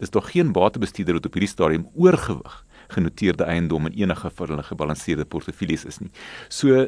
[0.00, 4.64] is daar geen batebestuurder wat op hierdie stadium oorgewig genoteerde eiendom in enige van hulle
[4.66, 6.10] gebalanseerde portefeuilles is nie.
[6.48, 6.86] So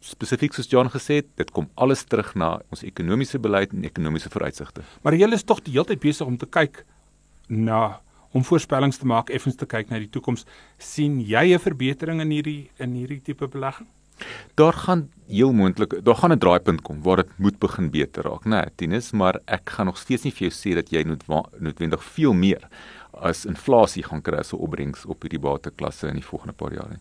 [0.00, 4.32] spesifiek soos John gesê het, dit kom alles terug na ons ekonomiese beleid en ekonomiese
[4.32, 4.84] vooruitsigte.
[5.02, 6.84] Maar jy is tog die hele tyd besig om te kyk
[7.48, 8.00] na
[8.32, 10.46] om voorspellings te maak, effens te kyk na die toekoms,
[10.78, 13.88] sien jy 'n verbetering in hierdie in hierdie tipe belegging?
[14.54, 18.44] Daar gaan heel moontlik, daar gaan 'n draaipunt kom waar dit moet begin beter raak,
[18.44, 22.04] né, nee, Tinus, maar ek gaan nog steeds nie vir jou sê dat jy noodwendig
[22.04, 22.68] veel meer
[23.20, 26.98] as inflasie gaan kry as 'n opbrengs op hierdie bateklasse in die volgende paar jare.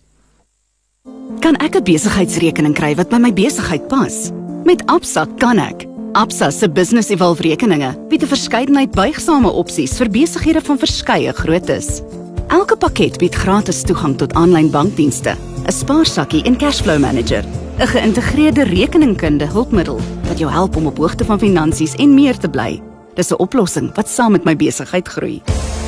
[1.39, 4.31] Kan ek 'n besigheidsrekening kry wat by my besigheid pas?
[4.65, 5.87] Met Absa kan ek.
[6.13, 12.01] Absa se Business Evolve rekeninge bied 'n verskeidenheid buigsame opsies vir besighede van verskeie groottes.
[12.49, 17.43] Elke pakket bied gratis toegang tot aanlyn bankdienste, 'n spaarsakkie en cashflow manager,
[17.79, 22.49] 'n geïntegreerde rekeningkunde hulpmiddel wat jou help om op hoogte van finansies en meer te
[22.49, 22.90] bly.
[23.13, 25.41] Dis 'n oplossing wat saam met my besigheid groei.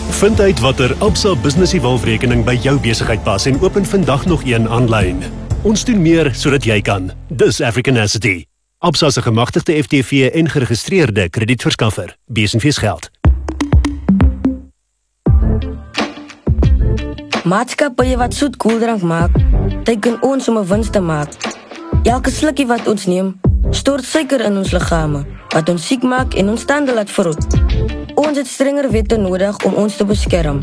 [0.10, 4.44] Vind uit watter Absa Business Evolve rekening by jou besigheid pas en open vandag nog
[4.46, 5.24] een aanlyn.
[5.62, 7.12] Ons doen meer sodat jy kan.
[7.28, 8.46] Dis African Asset.
[8.78, 12.18] Absa se gemagtigde FTV en geregistreerde kredietverskaffer.
[12.26, 13.10] Besenfees geld.
[17.44, 19.32] Maatskappye wat soet koeldrank maak,
[19.84, 21.30] teken ons om 'n wins te maak.
[22.04, 23.40] Elke slukkie wat ons neem,
[23.74, 27.46] stort suiker in ons liggame, wat ons siek maak en ons tande laat verrot.
[28.20, 30.62] Ons het strenger wette nodig om ons te beskerm.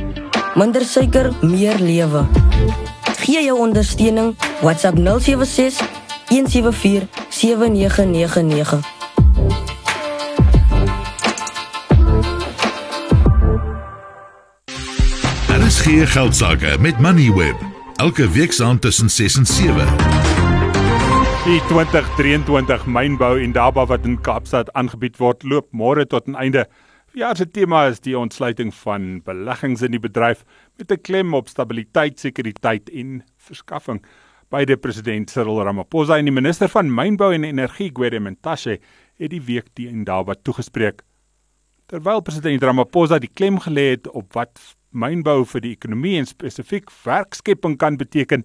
[0.55, 2.25] Minder suiker, meer lewe.
[3.23, 5.81] Gee jou ondersteuning WhatsApp 076
[6.31, 8.81] 174 7999.
[15.47, 17.57] Daar is geen geldsaake met Moneyweb.
[17.97, 20.10] Elke week saand tussen 6 en 7.
[21.41, 26.67] Die 2023 mynbou en daba wat in Kaapstad aangebied word, loop môre tot 'n einde.
[27.17, 30.45] Ja, se tema is die ontsluiting van beleggings in die bedryf
[30.77, 34.05] met 'n klem op stabiliteit, sekuriteit en verskaffing.
[34.51, 38.79] Beide president Cyril Ramaphosa en die minister van Mynbou en Energie, Gwede Mantashe,
[39.17, 41.03] het die week die Indaba toegespreek.
[41.87, 46.91] Terwyl president Ramaphosa die klem gelê het op wat mynbou vir die ekonomie en spesifiek
[47.05, 48.45] werkskepping kan beteken,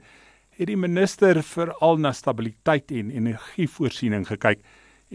[0.56, 4.62] het die minister veral na stabiliteit en energievoorsiening gekyk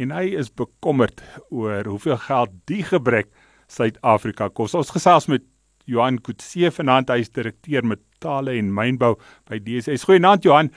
[0.01, 3.31] en hy is bekommerd oor hoeveel geld die gebrek
[3.71, 4.75] Suid-Afrika kos.
[4.75, 5.45] Ons gesels met
[5.91, 9.15] Johan Kutse vanaand, hy is direkteur metale en mynbou
[9.49, 10.05] by DSS.
[10.09, 10.73] Goeienaand Johan,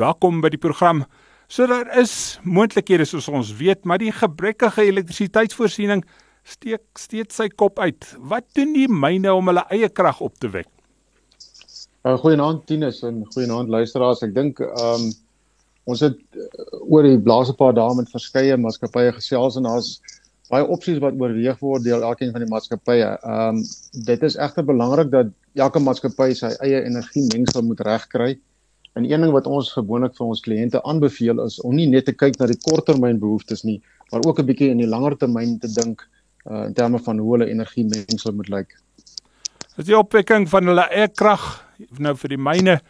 [0.00, 1.04] welkom by die program.
[1.48, 6.02] So daar is moontlikhede soos ons weet, maar die gebrekkige elektrisiteitsvoorsiening
[6.48, 8.08] steek steeds sy kop uit.
[8.18, 10.68] Wat doen die myne om hulle eie krag op te wek?
[12.08, 14.22] Uh, goeienaand Tinus en goeienaand luisteraars.
[14.24, 15.08] Ek dink ehm um,
[15.88, 16.46] ons het uh,
[16.84, 19.90] oor die laaste paar dae met verskeie maatskappye gesels en daar's
[20.52, 23.10] baie opsies wat oorweeg word deur elkeen van die maatskappye.
[23.10, 23.60] Ehm um,
[24.08, 25.34] dit is egter belangrik dat
[25.66, 28.30] elke maatskappy sy eie energiemengsel moet regkry.
[28.96, 32.16] En een ding wat ons gewoonlik vir ons kliënte aanbeveel is om nie net te
[32.16, 36.08] kyk na die korttermynbehoeftes nie, maar ook 'n bietjie in die langer termyn te dink
[36.48, 38.78] uh, in terme van hoe hulle energiemengsel moet lyk.
[39.78, 41.42] Is die opwekking van hulle eie krag
[42.02, 42.80] nou vir die myne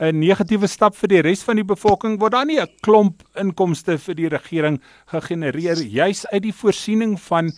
[0.00, 3.98] 'n negatiewe stap vir die res van die bevolking word daar nie 'n klomp inkomste
[3.98, 4.80] vir die regering
[5.12, 7.52] gegenereer juis uit die voorsiening van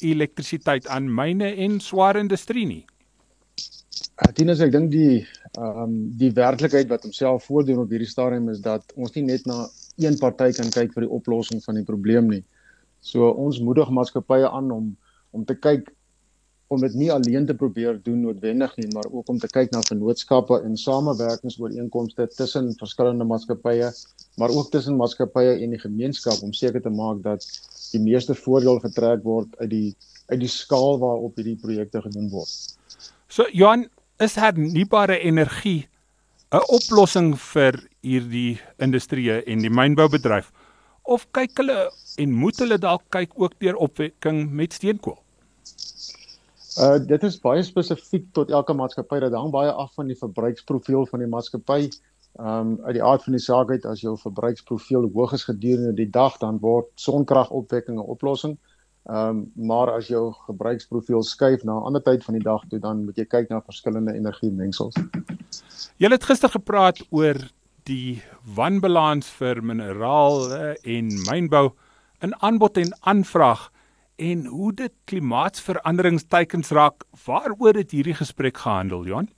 [0.00, 2.86] elektrisiteit aan myne en swaar industrie nie.
[4.16, 5.24] Atinus ek dink die
[5.58, 9.46] ehm um, die werklikheid wat homself voordoen op hierdie stadium is dat ons nie net
[9.46, 12.44] na een party kan kyk vir die oplossing van die probleem nie.
[13.00, 14.96] So ons moedig maatskappye aan om
[15.30, 15.92] om te kyk
[16.72, 19.82] om dit nie alleen te probeer doen noodwendig nie, maar ook om te kyk na
[19.86, 23.90] vennootskappe en samewerkingsooreenkomste tussen verskillende maatskappye,
[24.40, 27.46] maar ook tussen maatskappye en die gemeenskap om seker te maak dat
[27.92, 29.88] die meeste voordeel getrek word uit die
[30.30, 32.52] uit die skaal waarop hierdie projekte gedoen word.
[33.28, 33.88] So Johan,
[34.22, 35.88] is hernubare energie
[36.52, 40.52] 'n oplossing vir hierdie industrie en die mynboubedryf
[41.02, 45.18] of kyk hulle en moet hulle dalk kyk ook deur opwekking met steenkool?
[46.80, 49.20] Uh dit is baie spesifiek tot elke maatskappy.
[49.20, 51.88] Dit hang baie af van die verbruiksprofiel van die maatskappy.
[52.40, 56.10] Um uit die aard van die saak uit as jou verbruiksprofiel hoog is gedurende die
[56.10, 58.58] dag, dan word sonkragopwekking 'n oplossing.
[59.04, 63.04] Um maar as jou gebruiksprofiel skuif na 'n ander tyd van die dag toe, dan
[63.04, 64.94] moet jy kyk na verskillende energiemengsels.
[65.98, 67.36] Jy het gister gepraat oor
[67.84, 68.22] die
[68.56, 71.72] wanbalans vir minerale en mynbou
[72.20, 73.71] in aanbod en aanvraag
[74.22, 77.04] en hoe dit klimaatsveranderingsteikens raak.
[77.24, 79.28] Waaroor het hierdie gesprek gehandel, Johan?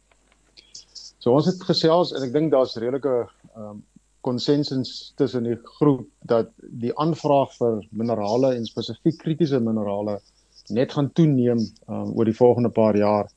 [1.22, 3.82] So ons het gesels en ek dink daar's redelike ehm um,
[4.24, 6.48] konsensus tussen die groep dat
[6.80, 10.14] die aanvraag vir minerale en spesifiek kritiese minerale
[10.72, 13.28] net gaan toeneem um, oor die volgende paar jaar.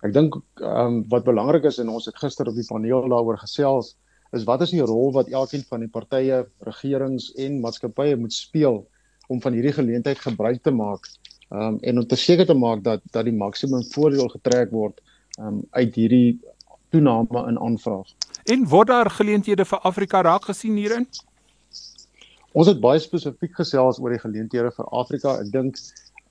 [0.00, 3.92] Ek dink um, wat belangrik is en ons het gister op die paneel daaroor gesels
[4.32, 8.80] is wat is die rol wat elkeen van die partye, regerings en maatskappye moet speel
[9.26, 11.08] om van hierdie geleentheid gebruik te maak
[11.50, 15.00] um, en om te seker te maak dat dat die maksimum voordeel getrek word
[15.38, 16.40] um, uit hierdie
[16.94, 18.10] toename in aanvraag.
[18.44, 21.06] En word daar geleenthede vir Afrika raak gesien hierin?
[22.52, 25.38] Ons het baie spesifiek gesels oor die geleenthede vir Afrika.
[25.42, 25.80] Ek dink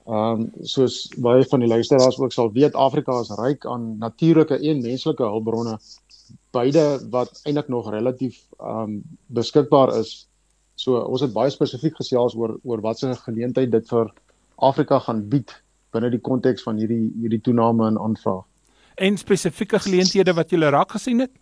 [0.04, 4.58] ehm um, soos baie van die luisteraars ook sal weet, Afrika is ryk aan natuurlike
[4.60, 5.78] en menslike hulpbronne
[6.52, 10.26] beide wat eintlik nog relatief ehm um, beskikbaar is
[10.74, 14.10] So ons het baie spesifiek gesels oor oor wat se geleentheid dit vir
[14.56, 15.54] Afrika gaan bied
[15.94, 18.44] binne die konteks van hierdie hierdie toename in aanvraag.
[18.94, 21.32] En spesifieke geleenthede wat jy raak gesien het?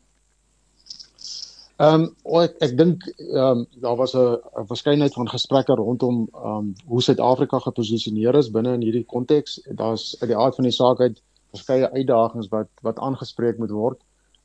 [1.83, 6.47] Ehm um, ek ek dink ehm um, daar was 'n verskeidenheid van gesprekke rondom ehm
[6.47, 9.61] um, hoe Suid-Afrika geposisioneer is binne in hierdie konteks.
[9.81, 13.99] Daar's uit die aard van die saak uit verskeie uitdagings wat wat aangespreek moet word.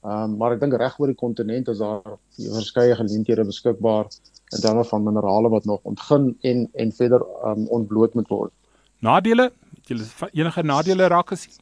[0.04, 4.08] Ehm um, maar ek dink reg oor die kontinent is daar verskeie geleenthede beskikbaar
[4.56, 8.52] in terme van minerale wat nog ontgin en en verder um, ontbloot moet word.
[9.00, 9.52] Nadele?
[9.76, 11.54] Het julle enige nadele raak gesien?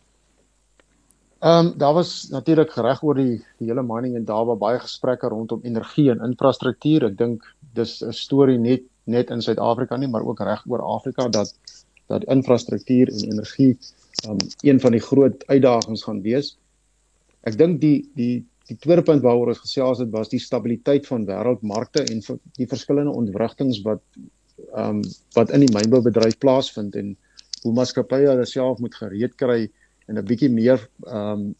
[1.40, 4.80] Ehm um, daar was natuurlik reg oor die die hele mining en daar was baie
[4.80, 7.04] gesprekke rondom energie en infrastruktuur.
[7.04, 7.44] Ek dink
[7.74, 11.54] dis 'n storie net net in Suid-Afrika nie, maar ook reg oor Afrika dat
[12.08, 13.78] dat infrastruktuur en energie
[14.24, 16.58] ehm um, een van die groot uitdagings gaan wees.
[17.42, 21.28] Ek dink die die Die tweede punt waaroor ons gesels het was die stabiliteit van
[21.28, 22.24] wêreldmarkte en
[22.58, 24.04] die verskillende ontwrigtinge wat
[24.72, 25.02] ehm um,
[25.36, 27.16] wat in die mynboubedryf plaasvind en
[27.64, 29.66] hoe maatskappye hulle self moet gereed kry
[30.08, 31.56] en 'n bietjie meer ehm um,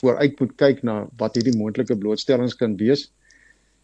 [0.00, 3.10] vooruit moet kyk na wat hierdie moontlike blootstellings kan wees.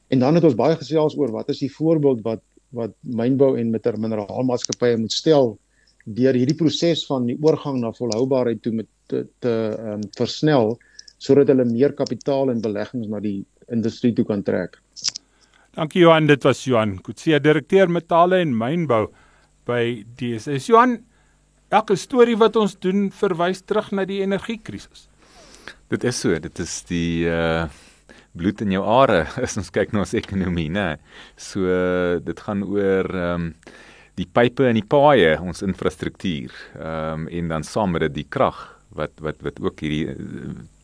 [0.09, 2.43] En dan het ons baie gesels oor wat is die voorbeeld wat
[2.77, 5.59] wat mynbou en met mineraalmaatskappye moet stel
[6.05, 10.79] deur hierdie proses van die oorgang na volhoubaarheid toe met te te ehm um, versnel
[11.19, 13.41] sodat hulle meer kapitaal en beleggings na die
[13.73, 14.79] industrie toe kan trek.
[15.77, 19.07] Dankie Johan, dit was Johan Kutse, direkteur metale en mynbou
[19.69, 20.71] by DSS.
[20.71, 21.01] Johan,
[21.75, 25.09] elke storie wat ons doen verwys terug na die energiekrisis.
[25.93, 27.67] Dit is so, dit is die uh
[28.37, 30.99] bloed in jou are as ons kyk na ons ekonomie, né?
[31.41, 33.51] So uh, dit gaan oor ehm um,
[34.17, 36.53] die pipe en die paaie, ons infrastruktuur.
[36.77, 38.61] Ehm um, en dan saam met dit die krag
[38.97, 40.17] wat wat wat ook hierdie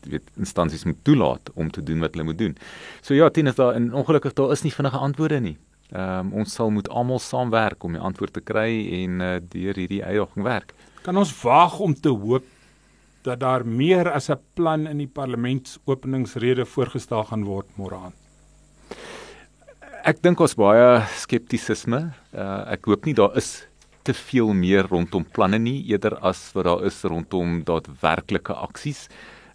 [0.05, 2.57] weet instansies moet toelaat om te doen wat hulle moet doen.
[3.01, 5.57] So ja, Tien is daar en ongelukkig daar is nie vinnige antwoorde nie.
[5.93, 8.69] Ehm um, ons sal moet almal saamwerk om die antwoord te kry
[9.03, 10.73] en uh, deur hierdie uitdaging werk.
[11.03, 12.45] Kan ons waag om te hoop
[13.23, 18.15] dat daar meer as 'n plan in die parlementsopeningsrede voorgestel gaan word môre aand?
[20.03, 22.11] Ek dink ons baie skeptisisme.
[22.33, 23.67] Uh, ek hoop nie daar is
[24.03, 29.07] te veel meer rondom planne nie eerder as wat daar is rondom daadwerklike aksies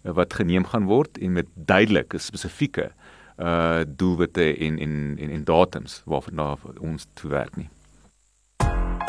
[0.03, 2.91] wat geneem gaan word en met duidelike spesifieke
[3.39, 7.69] uh doelwitte en en en en datums waarvan ons toe werk nie.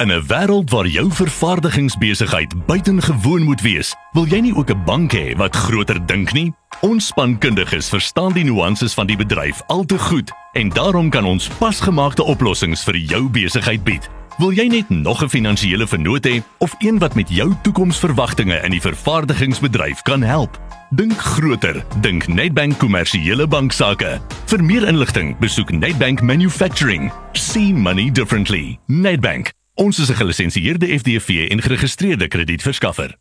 [0.01, 5.13] In 'n wêreld waar jou vervaardigingsbesigheid buitengewoon moet wees, wil jy nie ook 'n bank
[5.13, 6.55] hê wat groter dink nie?
[6.81, 11.49] Ons spankundiges verstaan die nuances van die bedryf al te goed en daarom kan ons
[11.49, 14.20] pasgemaakte oplossings vir jou besigheid bied.
[14.41, 18.71] Wil jy net nog 'n finansiële vennoot hê of een wat met jou toekomsverwagtinge in
[18.71, 20.61] die vervaardigingsbedryf kan help?
[20.91, 24.21] Dink groter, dink Nedbank kommersiële banksaake.
[24.47, 27.13] Vir meer inligting, besoek Nedbank Manufacturing.
[27.33, 28.79] See money differently.
[28.87, 33.17] Nedbank Ons is 'n gelisensieerde FDV en geregistreerde kredietverskaffer.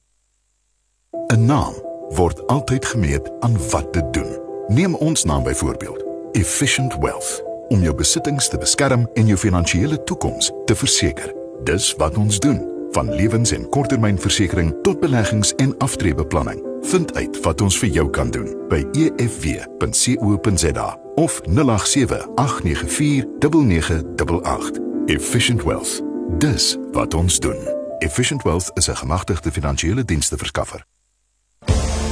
[1.27, 1.73] 'n Naam
[2.09, 4.37] word altyd gemeet aan wat dit doen.
[4.67, 10.51] Neem ons naam byvoorbeeld, Efficient Wealth, om jou besittings te beskerm en jou finansiële toekoms
[10.65, 11.33] te verseker.
[11.63, 16.63] Dis wat ons doen, van lewens- en korttermynversekering tot beleggings en aftreebeplanning.
[16.81, 24.77] Vind uit wat ons vir jou kan doen by efw.co.za of 087 894 9988.
[25.05, 27.57] Efficient Wealth Dis wat ons doen.
[27.99, 30.85] Efficient Wealth is 'n gemagtigde finansiële dienste verskaffer.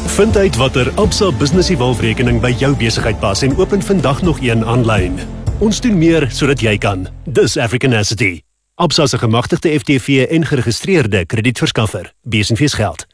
[0.06, 4.66] Vind uit watter Absa Business Evolve-rekening by jou besigheid pas en open vandag nog een
[4.66, 5.37] aanlyn.
[5.58, 7.08] Ons doen meer sodat jy kan.
[7.26, 8.44] Dis Africanacity.
[8.78, 12.12] Absa se gemagtigde FTV en geregistreerde kredietverskaffer.
[12.22, 13.08] Besenfees geld.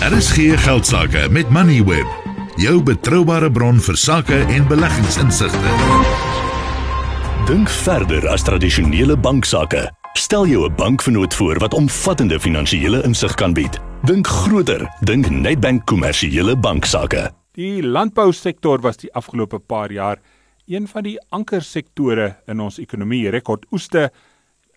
[0.00, 2.06] Daar is geen geldsaake met Moneyweb.
[2.56, 5.76] Jou betroubare bron vir sakke en beleggingsinsigte.
[7.46, 9.90] Dink verder as tradisionele banksaake.
[10.12, 13.80] Stel jou 'n bankvernoot voor wat omvattende finansiële insig kan bied.
[14.02, 17.43] Dink groter, dink Nedbank kommersiële banksaake.
[17.54, 20.18] Die landbousektor was die afgelope paar jaar
[20.66, 23.28] een van die ankersektore in ons ekonomie.
[23.30, 24.08] Rekordoeste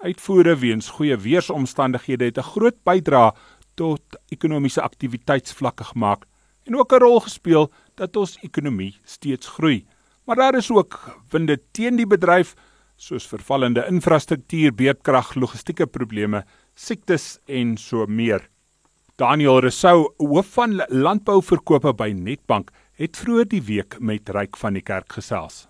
[0.05, 3.31] uitvoere weens goeie weeromstandighede het 'n groot bydrae
[3.75, 6.25] tot ekonomiese aktiwiteitsvlakke gemaak
[6.67, 9.85] en ook 'n rol gespeel dat ons ekonomie steeds groei.
[10.25, 12.53] Maar daar is ook winde teen die bedryf
[12.95, 18.49] soos vervallende infrastruktuur, beerdkrag, logistieke probleme, siektes en so meer.
[19.17, 22.67] Daniel Resou, hoof van landbouverkope by Netbank,
[23.01, 25.63] het vroeër die week met Ryk van die Kerk gesels.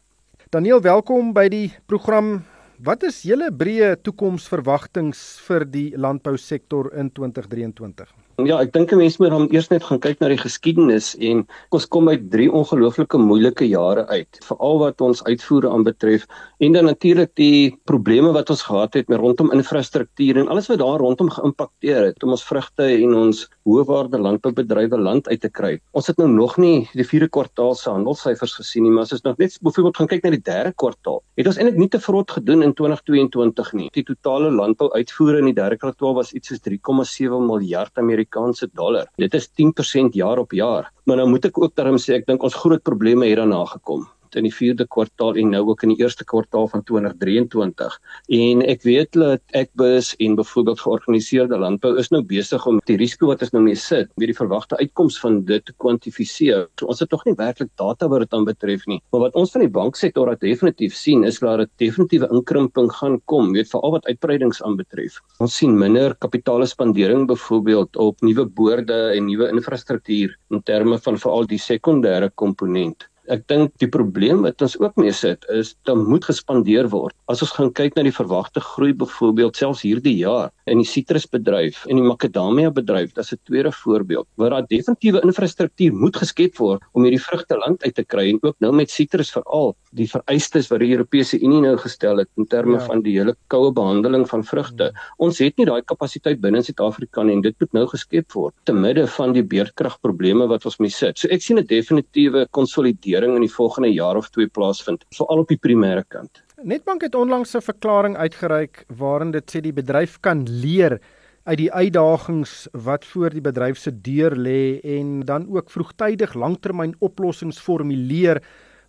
[0.52, 2.42] Daniel, welkom by die program.
[2.84, 8.12] Wat is julle breë toekomsverwagtings vir die landbousektor in 2023?
[8.46, 11.48] Ja, ek dink 'n mens moet dan eers net gaan kyk na die geskiedenis en
[11.74, 16.28] ons kom uit drie ongelooflike moeilike jare uit, veral wat ons uitvoere aanbetref
[16.62, 20.78] en dan natuurlik die probleme wat ons gehad het met rondom infrastruktuur en alles wat
[20.78, 25.80] daar rondom geïmpakteer het om ons vrugte en ons hoëwaarde landboubedrywe land uit te kry.
[25.94, 29.24] Ons het nou nog nie die 4de kwartaal se handelssyfers gesien nie, maar as ons
[29.24, 32.32] nog net byvoorbeeld gaan kyk na die 3de kwartaal, het ons eintlik nie te vrot
[32.32, 33.90] gedoen in 2022 nie.
[33.98, 39.08] Die totale landbouuitvoere in die 3de kwartaal was iets soos 3,7 miljard Amerikaanse Amerikaanse dollar.
[39.16, 40.92] Dit is 10% jaar op jaar.
[41.06, 44.08] Maar nou moet ek ook daarom sê ek dink ons groot probleme het daarna gekom
[44.36, 48.00] in die 4de kwartaal en nou ook in die 1ste kwartaal van 2023.
[48.28, 53.28] En ek weet dat Ekbus en byvoorbeeld georganiseerde landbou is nou besig om die risiko
[53.32, 56.68] wat ons nou mee sit, met die verwagte uitkoms van dit te kwantifiseer.
[56.80, 59.00] So ons het nog nie werklik data wat dit aanbetref nie.
[59.12, 63.22] Maar wat ons van die banksektor uit definitief sien is dat 'n definitiewe inkrimping gaan
[63.26, 65.22] kom, weet veral wat uitbreidings aanbetref.
[65.40, 71.46] Ons sien minder kapitaalspandering byvoorbeeld op nuwe boorde en nuwe infrastruktuur in terme van veral
[71.46, 73.08] die sekondêre komponent.
[73.28, 77.16] Ek dink die probleem wat ons ook mee sit is dat moet gespandeer word.
[77.28, 81.86] As ons gaan kyk na die verwagte groei byvoorbeeld selfs hierdie jaar, in die sitrusbedryf
[81.88, 86.82] en die makadamia bedryf, dis 'n tweede voorbeeld waar daar definitiewe infrastruktuur moet geskep word
[86.94, 90.70] om hierdie vrugte land uit te kry en ook nou met sitrus veral die vereistes
[90.72, 92.86] wat die Europese Unie nou gestel het in terme ja.
[92.86, 94.92] van die hele koue behandeling van vrugte.
[95.18, 98.74] Ons het nie daai kapasiteit binne Suid-Afrika nie en dit moet nou geskep word te
[98.74, 101.18] midde van die beerdkragprobleme wat ons mee sit.
[101.18, 105.48] So ek sien 'n definitiewe konsolidering in die volgende jaar of twee plaasvind, veral op
[105.48, 106.47] die primêre kant.
[106.64, 111.00] Netbank het onlangs 'n verklaring uitgereik waarin dit sê die bedryf kan leer
[111.44, 116.96] uit die uitdagings wat voor die bedryf se deur lê en dan ook vroegtydig langtermyn
[117.00, 118.42] oplossings formuleer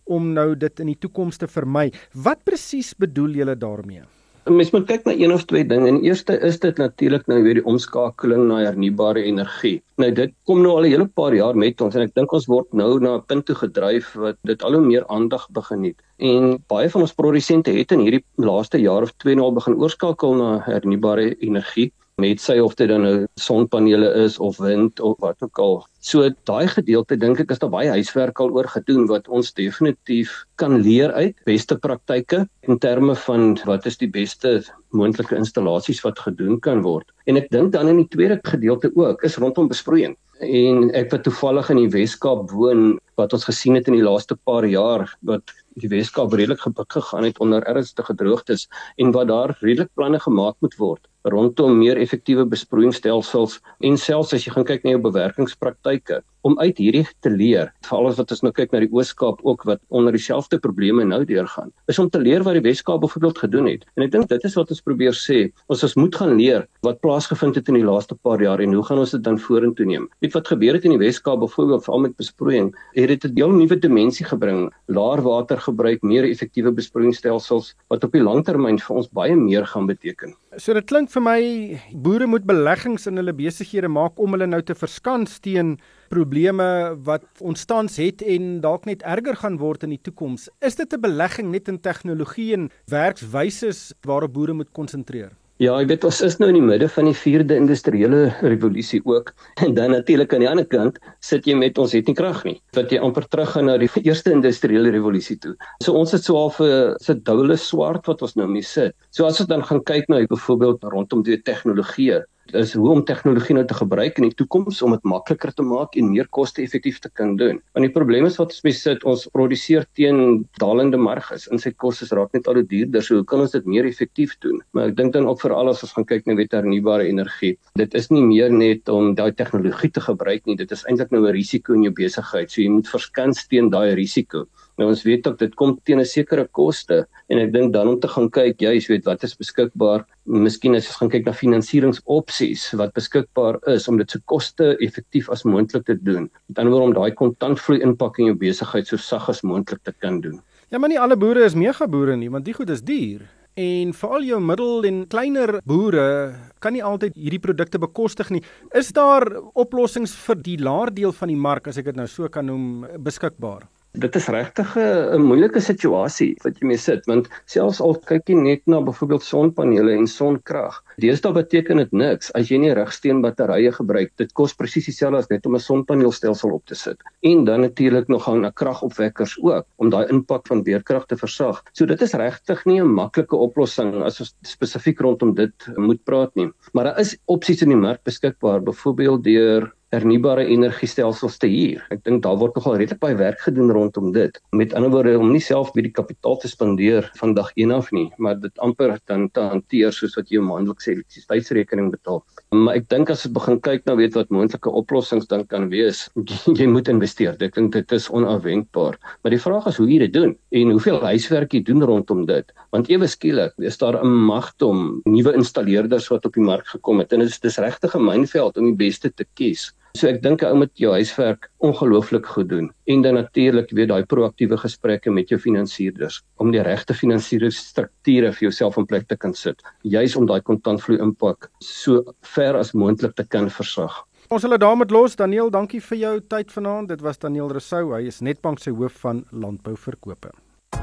[0.04, 1.92] om nou dit in die toekoms te vermy.
[2.12, 4.02] Wat presies bedoel julle daarmee?
[4.48, 5.88] Mens moet kyk na een of twee dinge.
[5.88, 9.82] En eerste is dit natuurlik nou weer die omskakeling na hernubare energie.
[10.00, 12.46] Nou dit kom nou al 'n hele paar jaar met ons en ek dink ons
[12.46, 15.96] word nou na 'n punt toe gedryf wat dit al hoe meer aandag begin het.
[16.16, 19.76] En baie van ons produsente het in hierdie laaste jaar of twee nou al begin
[19.76, 25.14] oorskakel na hernubare energie met sy of dit dan nou sonpanele is of wind of
[25.22, 25.76] wat ook al.
[26.02, 30.32] So daai gedeelte dink ek is daar baie huiswerk al oor gedoen wat ons definitief
[30.58, 34.58] kan leer uit beste praktyke in terme van wat is die beste
[34.90, 37.06] moontlike installasies wat gedoen kan word.
[37.30, 40.16] En ek dink dan in die tweede gedeelte ook is rondom besproeiing.
[40.42, 44.34] En ek wat toevallig in die Wes-Kaap woon wat ons gesien het in die laaste
[44.46, 48.66] paar jaar wat die Weskaap redelik gebuk gegaan het onder ernstige droogtes
[48.98, 54.46] en wat daar redelik planne gemaak moet word rondom meer effektiewe besproeiingsstelsels en selfs as
[54.46, 58.42] jy gaan kyk na jou bewerkingspraktyke om uit hierdie te leer veral as wat ons
[58.46, 62.20] nou kyk na die Ooskaap ook wat onder dieselfde probleme nou deurgaan is om te
[62.22, 63.86] leer wat die Weskaap byvoorbeeld gedoen het.
[63.96, 65.38] En ek dink dit is wat ons probeer sê
[65.72, 68.84] ons ons moet gaan leer wat plaasgevind het in die laaste paar jaar en hoe
[68.86, 70.08] gaan ons dit dan vorentoe neem.
[70.24, 73.52] Weet wat gebeur het in die Weskaap byvoorbeeld veral met besproeiing het dit 'n heel
[73.52, 74.70] nuwe dimensie gebring.
[74.86, 79.86] Laer water gebruik meer effektiewe besproeiingsstelsels wat op die langtermyn vir ons baie meer gaan
[79.86, 80.34] beteken.
[80.56, 84.60] So dit klink vir my boere moet beleggings in hulle besighede maak om hulle nou
[84.62, 85.72] te verskans teen
[86.12, 86.66] probleme
[87.08, 90.48] wat ontstaan het en dalk net erger gaan word in die toekoms.
[90.62, 95.32] Is dit 'n belegging net in tegnologie en werkswyse waarop boere moet konsentreer?
[95.58, 99.32] Ja, ek weet ons is nou in die midde van die 4de industriële revolusie ook.
[99.66, 102.60] En dan natuurlik aan die ander kant sit jy met ons het nie krag nie.
[102.78, 105.56] Wat jy amper terug gaan na die eerste industriële revolusie toe.
[105.82, 108.94] So ons het so half 'n se doule swart wat ons nou mee sit.
[109.10, 112.22] So as ons dan gaan kyk na byvoorbeeld rondom die tegnologie
[112.56, 115.96] is hoe om tegnologie nou te gebruik in die toekoms om dit makliker te maak
[115.96, 117.60] en meer koste-effektief te kan doen.
[117.74, 121.48] Want die probleem is wat ons mee sit, ons produseer teen dalende marges.
[121.52, 123.04] In sy kostes raak net al hoe duurder.
[123.04, 124.62] So hoe kan ons dit meer effektief doen?
[124.72, 127.56] Maar ek dink dan ook veral as ons gaan kyk na hernubare energie.
[127.78, 130.56] Dit is nie meer net om daai tegnologie te gebruik nie.
[130.56, 132.50] Dit is eintlik nou 'n risiko in jou besigheid.
[132.50, 134.46] So jy moet verskans teen daai risiko.
[134.78, 137.98] Nou ons weet ook dit kom teen 'n sekere koste en ek dink dan om
[138.00, 142.72] te gaan kyk, jy weet wat is beskikbaar, miskien as jy gaan kyk na finansieringsopsies
[142.78, 146.30] wat beskikbaar is om dit so koste-effektief as moontlik te doen.
[146.48, 149.92] Met ander woorde om daai kontantvloei impak in jou besigheid so sag as moontlik te
[149.92, 150.40] kan doen.
[150.70, 153.22] Ja, maar nie alle boere is mega boere nie, want die goed is duur.
[153.56, 158.42] En veral jou middel en kleiner boere kan nie altyd hierdie produkte bekostig nie.
[158.72, 162.28] Is daar oplossings vir die laer deel van die mark as ek dit nou so
[162.28, 163.66] kan noem beskikbaar?
[163.96, 168.34] Dit is regtig 'n moeilike situasie wat jy mee sit want selfs al kyk jy
[168.36, 170.76] net na byvoorbeeld sonpanele en sonkrag.
[171.00, 174.12] Deesdae beteken dit niks as jy nie regsteen batterye gebruik.
[174.16, 176.98] Dit kos presies dieselfde as net om 'n sonpaneelstelsel op te sit.
[177.22, 181.62] En dan natuurlik nog gaan na kragopwekkers ook om daai impak van weerkrag te versag.
[181.72, 186.34] So dit is regtig nie 'n maklike oplossing as ons spesifiek rondom dit moet praat
[186.34, 186.52] nie.
[186.72, 191.84] Maar daar is opsies in die mark beskikbaar, byvoorbeeld deur hernubare energiestelsels te huur.
[191.94, 194.36] Ek dink daar word nogal redelik baie werk gedoen rondom dit.
[194.52, 197.88] Met ander woorde om nie self by die kapitaal te spandeer van dag 1 af
[197.96, 202.20] nie, maar dit amper dan te hanteer soos wat jy maandeliks elektrisiteitsrekening betaal.
[202.52, 206.06] Maar ek dink as jy begin kyk na weet wat moontlike oplossings dan kan wees,
[206.60, 207.38] jy moet investeer.
[207.40, 209.00] Ek dink dit is onafwendbaar.
[209.24, 212.52] Maar die vraag is hoe jy dit doen en hoeveel huiswerk jy doen rondom dit.
[212.76, 217.12] Want ewe skielik is daar 'n magdom nuwe installeerders wat op die mark gekom het
[217.12, 219.72] en dit is dis regtig 'n mynveld om die beste te kies.
[219.96, 224.04] So ek dink ou moet jou huiswerk ongelooflik goed doen en dan natuurlik weer daai
[224.06, 229.34] proaktiewe gesprekke met jou finansierders om die regte finansieringsstrukture vir jouself in plek te kan
[229.34, 234.04] sit, juis om daai kontantvloei impak so ver as moontlik te kan versag.
[234.28, 235.16] Ons hulle daarmee los.
[235.16, 236.90] Daniel, dankie vir jou tyd vanaand.
[236.92, 237.94] Dit was Daniel Resou.
[237.94, 240.34] Hy is Netbank se hoof van landbouverkope.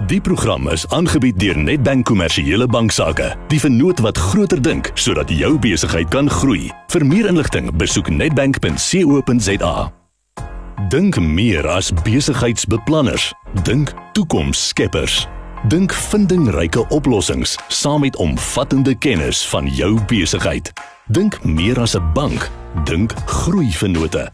[0.06, 3.36] Die program is aangebied deur Nedbank Kommersiële Banksaake.
[3.48, 6.70] Die vennoot wat groter dink sodat jou besigheid kan groei.
[6.94, 9.74] Vir meer inligting, besoek nedbank.co.za.
[10.94, 13.32] Dink meer as besigheidsbeplanners.
[13.66, 15.24] Dink toekomsskeppers.
[15.74, 20.70] Dink vindingryke oplossings saam met omvattende kennis van jou besigheid.
[21.10, 22.52] Dink meer as 'n bank,
[22.84, 24.30] dink groeivennote.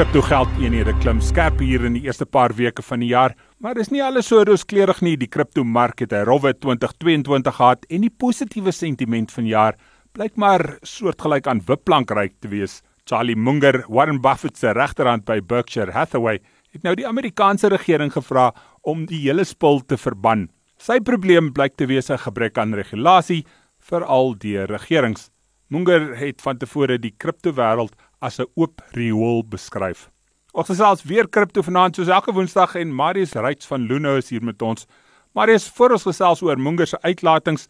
[0.00, 3.74] Kripto geld eenhede klim skerp hier in die eerste paar weke van die jaar, maar
[3.76, 5.12] dis nie alles so rooskleurig nie.
[5.20, 9.76] Die kriptomark het 'n rowwe 2022 gehad en die positiewe sentiment van jaar
[10.12, 12.80] blyk maar soortgelyk aan wippplankryk te wees.
[13.04, 16.40] Charlie Munger, Warren Buffett se regterhand by Berkshire Hathaway,
[16.72, 20.48] het nou die Amerikaanse regering gevra om die hele spul te verban.
[20.78, 23.44] Sy probleem blyk te wees 'n gebrek aan regulasie
[23.78, 25.30] veral deur regerings.
[25.68, 30.10] Munger het van tevore die kriptowêreld as 'n oop riool beskryf.
[30.52, 34.42] Ons gesels weer kripto vanaand soos elke Woensdag en Marius Ryds van Luno is hier
[34.42, 34.86] met ons.
[35.32, 37.68] Marius, voor ons gesels oor Munger se uitlatings,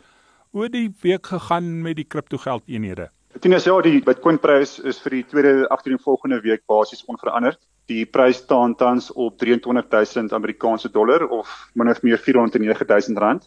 [0.51, 3.11] hoe die week gegaan met die kriptogeld eenhede.
[3.40, 7.61] Is ja, die Bitcoin prys is vir die tweede agtereenvolgende week basies onveranderd.
[7.86, 13.46] Die prys staan tans op 23000 Amerikaanse dollar of min of meer 409000 rand.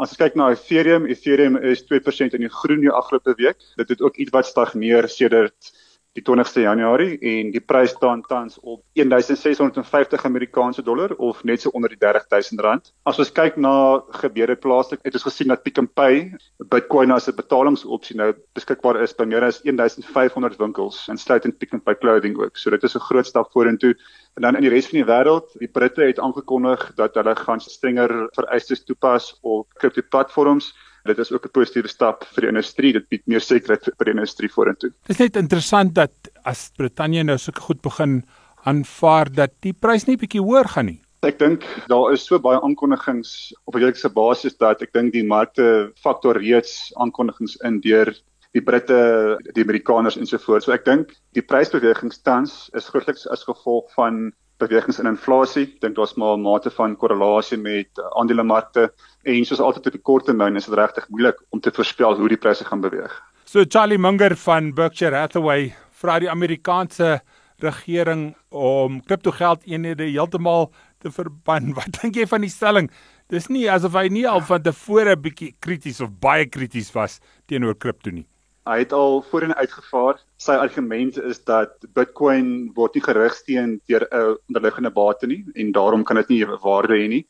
[0.00, 3.60] As ons kyk na Ethereum, Ethereum is 2% in die groen die afgelope week.
[3.76, 5.72] Dit het ook ietwat stagneer sedert
[6.16, 11.72] die 20ste Januarie en die prys staan tans op 1650 Amerikaanse dollar of net so
[11.72, 12.92] onder die 30000 rand.
[13.08, 16.36] As ons kyk na gebeure plaaslik, het ons gesien dat Pick n Pay
[16.68, 21.80] Bitcoin as 'n betalingsopsie nou beskikbaar is by meer as 1500 winkels, insluitend Pick n
[21.80, 22.56] Pay Clothing ook.
[22.56, 23.96] So dit is 'n groot stap vorentoe.
[24.36, 27.60] En dan in die res van die wêreld, die Britte het aangekondig dat hulle gaan
[27.60, 30.74] strenger vereistes toepas op kriptoplatforms
[31.04, 32.92] dit is ook 'n positiewe stap vir die industrie.
[32.92, 34.90] Dit bied meer sekerheid vir die industrie vorentoe.
[34.90, 36.12] Dit is net interessant dat
[36.44, 38.22] as Brittanje nou so goed begin
[38.64, 41.00] aanvaar dat die prys nie bietjie hoër gaan nie.
[41.22, 45.24] Ek dink daar is so baie aankondigings op 'n jaarlikse basis dat ek dink die
[45.24, 48.14] markte faktor reeds aankondigings in deur
[48.52, 50.64] die Britte, die Amerikaners en so voort.
[50.64, 54.32] So ek dink die prysbewegings tans is grootliks as gevolg van
[54.62, 55.66] bewegings in inflasie.
[55.66, 58.92] Ek dink daar's maar 'n mate van korrelasie met uh, aandelemarkte
[59.24, 62.28] en soos altyd op die kort termyn is dit regtig moeilik om te voorspel hoe
[62.28, 63.12] die pryse gaan beweeg.
[63.44, 67.20] So Charlie Munger van Berkshire Hathaway vra die Amerikaanse
[67.62, 71.72] regering om kriptogeld eenhede heeltemal te verban.
[71.78, 72.90] Wat dink jy van die stelling?
[73.32, 77.74] Dis nie asof hy nie al van tevore bietjie krities of baie krities was teenoor
[77.78, 78.26] kripto nie.
[78.62, 80.20] Hy het al voorheen uitgevaar.
[80.38, 86.04] Sy argument is dat Bitcoin word nie gerigsteen deur 'n onderliggende bate nie en daarom
[86.04, 87.26] kan dit nie waarde hê nie.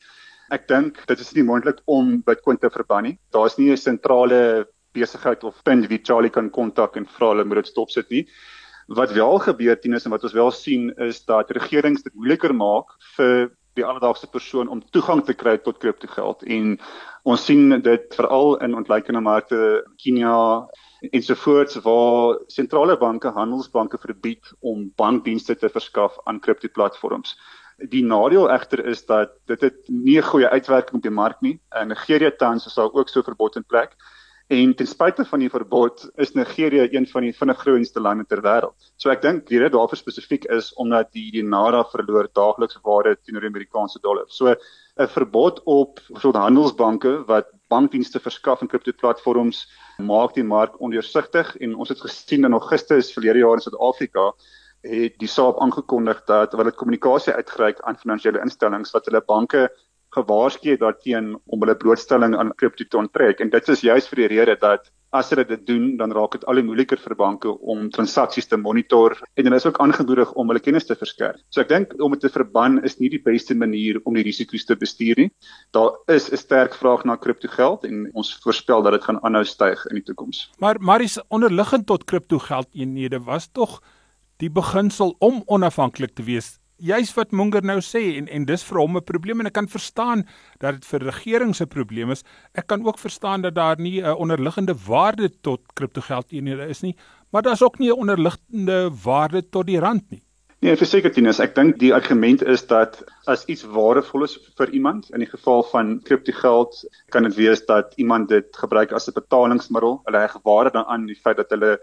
[0.51, 3.19] Ek dink dit is nie moontlik om Bitcoin te verban nie.
[3.33, 7.65] Daar's nie 'n sentrale besigheid of punt wie Charlie kan kontak en vra hulle moet
[7.65, 8.29] dit stopsit nie.
[8.89, 12.55] Wat wel gebeur teen is en wat ons wel sien is dat regerings dit moeiliker
[12.55, 16.79] maak vir die alledaagse persoon om toegang te kry tot kriptogeld en
[17.25, 20.69] ons sien dit veral in ontleikende markte Kenia
[21.11, 27.37] ensovoorts waar sentrale banke handelsbanke verbied om bankdienste te verskaf aan kriptoplatforms.
[27.91, 31.61] Die nadeel egter is dat dit het nie 'n goeie uitwerking op die mark nie.
[31.81, 33.97] In Nigeria tans is daar ook so verbod in plek.
[34.47, 38.43] En ten spyte van die verbod is Nigeria een van die vinnig groeiendste lande ter
[38.43, 38.91] wêreld.
[38.97, 43.47] So ek dink die rede daarvoor spesifiek is omdat die naira verloor daagliks waarde teenoor
[43.47, 44.27] die Amerikaanse dollar.
[44.29, 49.65] So 'n verbod op so handelsbanke wat bankdienste verskaf en kriptoplatforms
[50.13, 51.55] maak die mark ondeursigtig.
[51.65, 54.33] En ons het gesien in Augustus verlede jaar in Suid-Afrika
[54.83, 59.69] het die SAP aangekondig dat hulle kommunikasie uitgereik aan finansiële instellings wat hulle banke
[60.17, 64.25] gewaarsku het daarteen om hulle blootstelling aan kripto te onttrek en dit is juist vir
[64.25, 67.51] die rede dat as hulle dit doen dan raak dit al hoe moeiliker vir banke
[67.73, 71.41] om transaksies te monitor en hulle is ook aangemoedig om hulle kennis te verskerp.
[71.53, 74.65] So ek dink om dit te verban is nie die beste manier om die risiko's
[74.69, 75.29] te bestuur nie.
[75.77, 79.45] Daar is 'n sterk vraag na kripto geld en ons voorspel dat dit gaan aanhou
[79.45, 80.51] styg in die toekoms.
[80.59, 83.83] Maar maar is onderliggend tot kripto geld eenhede was tog
[84.37, 88.81] die beginsel om onafhanklik te wees juis wat Munger nou sê en en dis vir
[88.81, 90.27] hom 'n probleem en ek kan verstaan
[90.59, 92.25] dat dit vir regering se probleem is.
[92.55, 96.97] Ek kan ook verstaan dat daar nie 'n onderliggende waarde tot kriptogeldeenhede is nie,
[97.31, 100.23] maar daar's ook nie 'n onderliggende waarde tot die rand nie.
[100.63, 105.09] Nee, verseker Tinus, ek dink die argument is dat as iets waardevol is vir iemand,
[105.11, 110.01] in die geval van kriptogeld, kan dit wees dat iemand dit gebruik as 'n betalingsmiddel.
[110.05, 111.81] Hulle heg waarde daaraan die feit dat hulle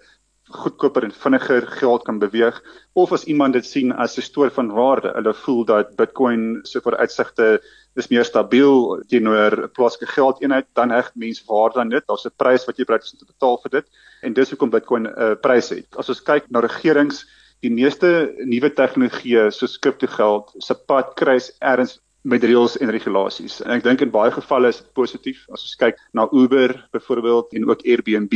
[0.49, 2.57] goedkoper en vinniger geld kan beweeg
[2.93, 5.11] of as iemand dit sien as 'n stoor van waarde.
[5.13, 7.61] Hulle voel dat Bitcoin se vooruitsigte
[7.95, 12.03] is meer stabiel teenoor 'n plaaslike geldeenheid, dan heg mense waarde aan dit.
[12.07, 13.85] Daar's 'n prys wat jy bereid is om te betaal vir dit
[14.21, 15.87] en dis hoekom Bitcoin 'n uh, prys het.
[15.97, 17.25] As ons kyk na regerings,
[17.61, 23.61] die meeste nuwe tegnologieë soos kriptogeld se pad kruis ergens met reëls en regulasies.
[23.63, 25.45] En ek dink in baie gevalle is dit positief.
[25.55, 28.35] As ons kyk na Uber byvoorbeeld en ook Airbnb,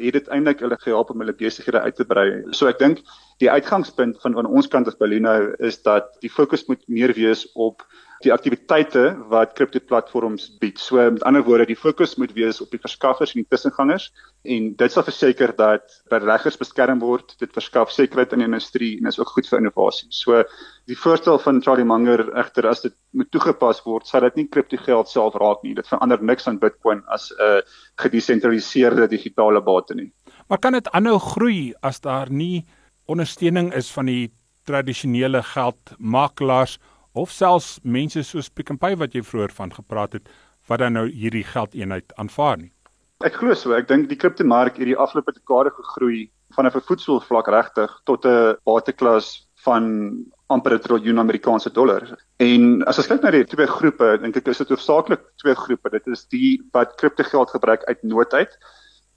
[0.00, 2.28] het dit eintlik hulle gehelp om hulle besighede uit te brei.
[2.56, 3.02] So ek dink
[3.42, 7.44] die uitgangspunt van van ons kant as Balino is dat die fokus moet meer wees
[7.54, 7.84] op
[8.24, 10.78] die aktiwiteite wat kriptoplatforms bied.
[10.82, 14.08] So met ander woorde, die fokus moet wees op die verskaffers en die tussengangers
[14.48, 17.36] en dit sal verseker dat beleggers beskerm word.
[17.38, 20.08] Dit verskaf sekerheid in die industrie en is ook goed vir innovasie.
[20.10, 20.42] So
[20.90, 25.10] die voorstel van Charlie Munger egter as dit moet toegepas word, sal dit nie kriptogeld
[25.10, 25.76] self raak nie.
[25.78, 27.62] Dit verander niks aan Bitcoin as 'n
[28.02, 30.12] gedesentraliseerde digitale bate nie.
[30.48, 32.64] Maar kan dit aanhou groei as daar nie
[33.06, 34.30] ondersteuning is van die
[34.64, 36.78] tradisionele geldmakelaars
[37.12, 40.28] of selfs mense soos Pick n Pay wat jy vroeër van gepraat het
[40.68, 42.72] wat dan nou hierdie geldeenheid aanvaar nie.
[43.24, 47.48] Ek glo so, ek dink die kriptomark het die afgelope dekade gegroei vanaf 'n voetsoelvlak
[47.48, 52.02] regtig tot 'n bateklas van amper 'n triljoen Amerikaanse dollar.
[52.38, 55.90] En as ons kyk na die twee groepe, dink ek is dit hoofsaaklik twee groepe.
[55.90, 58.58] Dit is die wat kriptogeld gebruik uit nood uit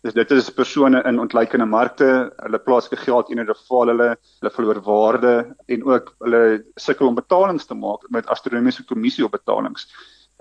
[0.02, 2.08] Dis dit is persone in ontleikende markte,
[2.41, 4.08] hulle plaaslike geld eenhede val hulle,
[4.39, 5.34] hulle verloor waarde
[5.70, 6.41] en ook hulle
[6.82, 9.86] sukkel om betalings te maak met astronomiese kommissie op betalings.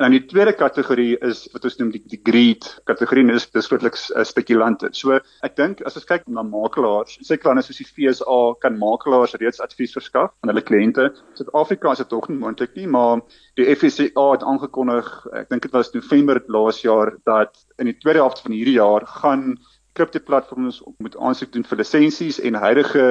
[0.00, 3.66] En dan die tweede kategorie is wat ons noem die, die greed kategorie, dis dis
[3.68, 4.88] grootliks uh, spekulante.
[4.96, 9.36] So ek dink as ons kyk na makelaars, sekere lande soos die FSA kan makelaars
[9.42, 11.10] reeds advies verskaf aan hulle kliënte.
[11.36, 13.20] Suid-Afrika is dit tog nie moontlik nie, maar
[13.60, 15.10] die FSA het aangekondig,
[15.42, 19.04] ek dink dit was November laas jaar dat in die tweede helfte van hierdie jaar
[19.20, 19.50] gaan
[20.00, 23.04] kriptoplatforms moet aansoek doen vir lisensies en huidige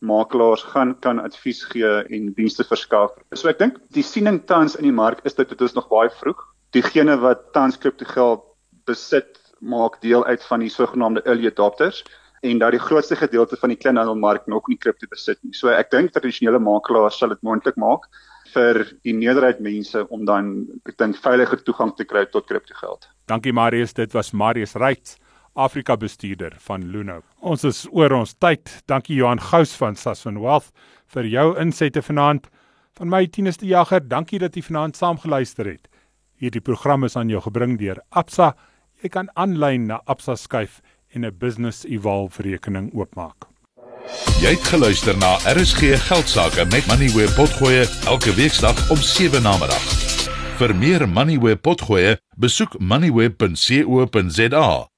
[0.00, 3.16] makelaars gaan kan advies gee en dienste verskaf.
[3.34, 6.10] So ek dink die siening tans in die mark is dat dit is nog baie
[6.20, 6.42] vroeg.
[6.76, 8.44] Diegene wat tans kriptogeld
[8.86, 12.04] besit maak deel uit van die sogenaamde early adopters
[12.46, 15.54] en dat die grootste gedeelte van die kleinhandelmark nog nie kripto besit nie.
[15.56, 18.06] So ek dink tradisionele makelaars sal dit moontlik maak
[18.52, 20.52] vir die meerderheid mense om dan
[20.86, 23.08] ek dink veiliger toegang te kry tot kriptogeld.
[23.26, 25.16] Dankie Marius, dit was Marius Reitz.
[25.56, 27.22] Afrika bestuurder van Luno.
[27.40, 28.82] Ons is oor ons tyd.
[28.86, 30.70] Dankie Johan Gous van Sasfin Wealth
[31.14, 32.48] vir jou insette vanaand.
[32.96, 35.88] Van my Tinus die Jager, dankie dat jy vanaand saamgeluister het.
[36.40, 38.54] Hierdie program is aan jou gebring deur Absa.
[39.02, 40.80] Jy kan aanlyn na Absa skuif
[41.12, 43.48] en 'n business evolve rekening oopmaak.
[44.40, 49.58] Jy het geluister na RSG Geldsaake met Money where potgoe elke weeksdag om 7 na
[49.58, 49.82] middag.
[50.58, 54.95] Vir meer Money where potgoe, besoek moneyweb.co.za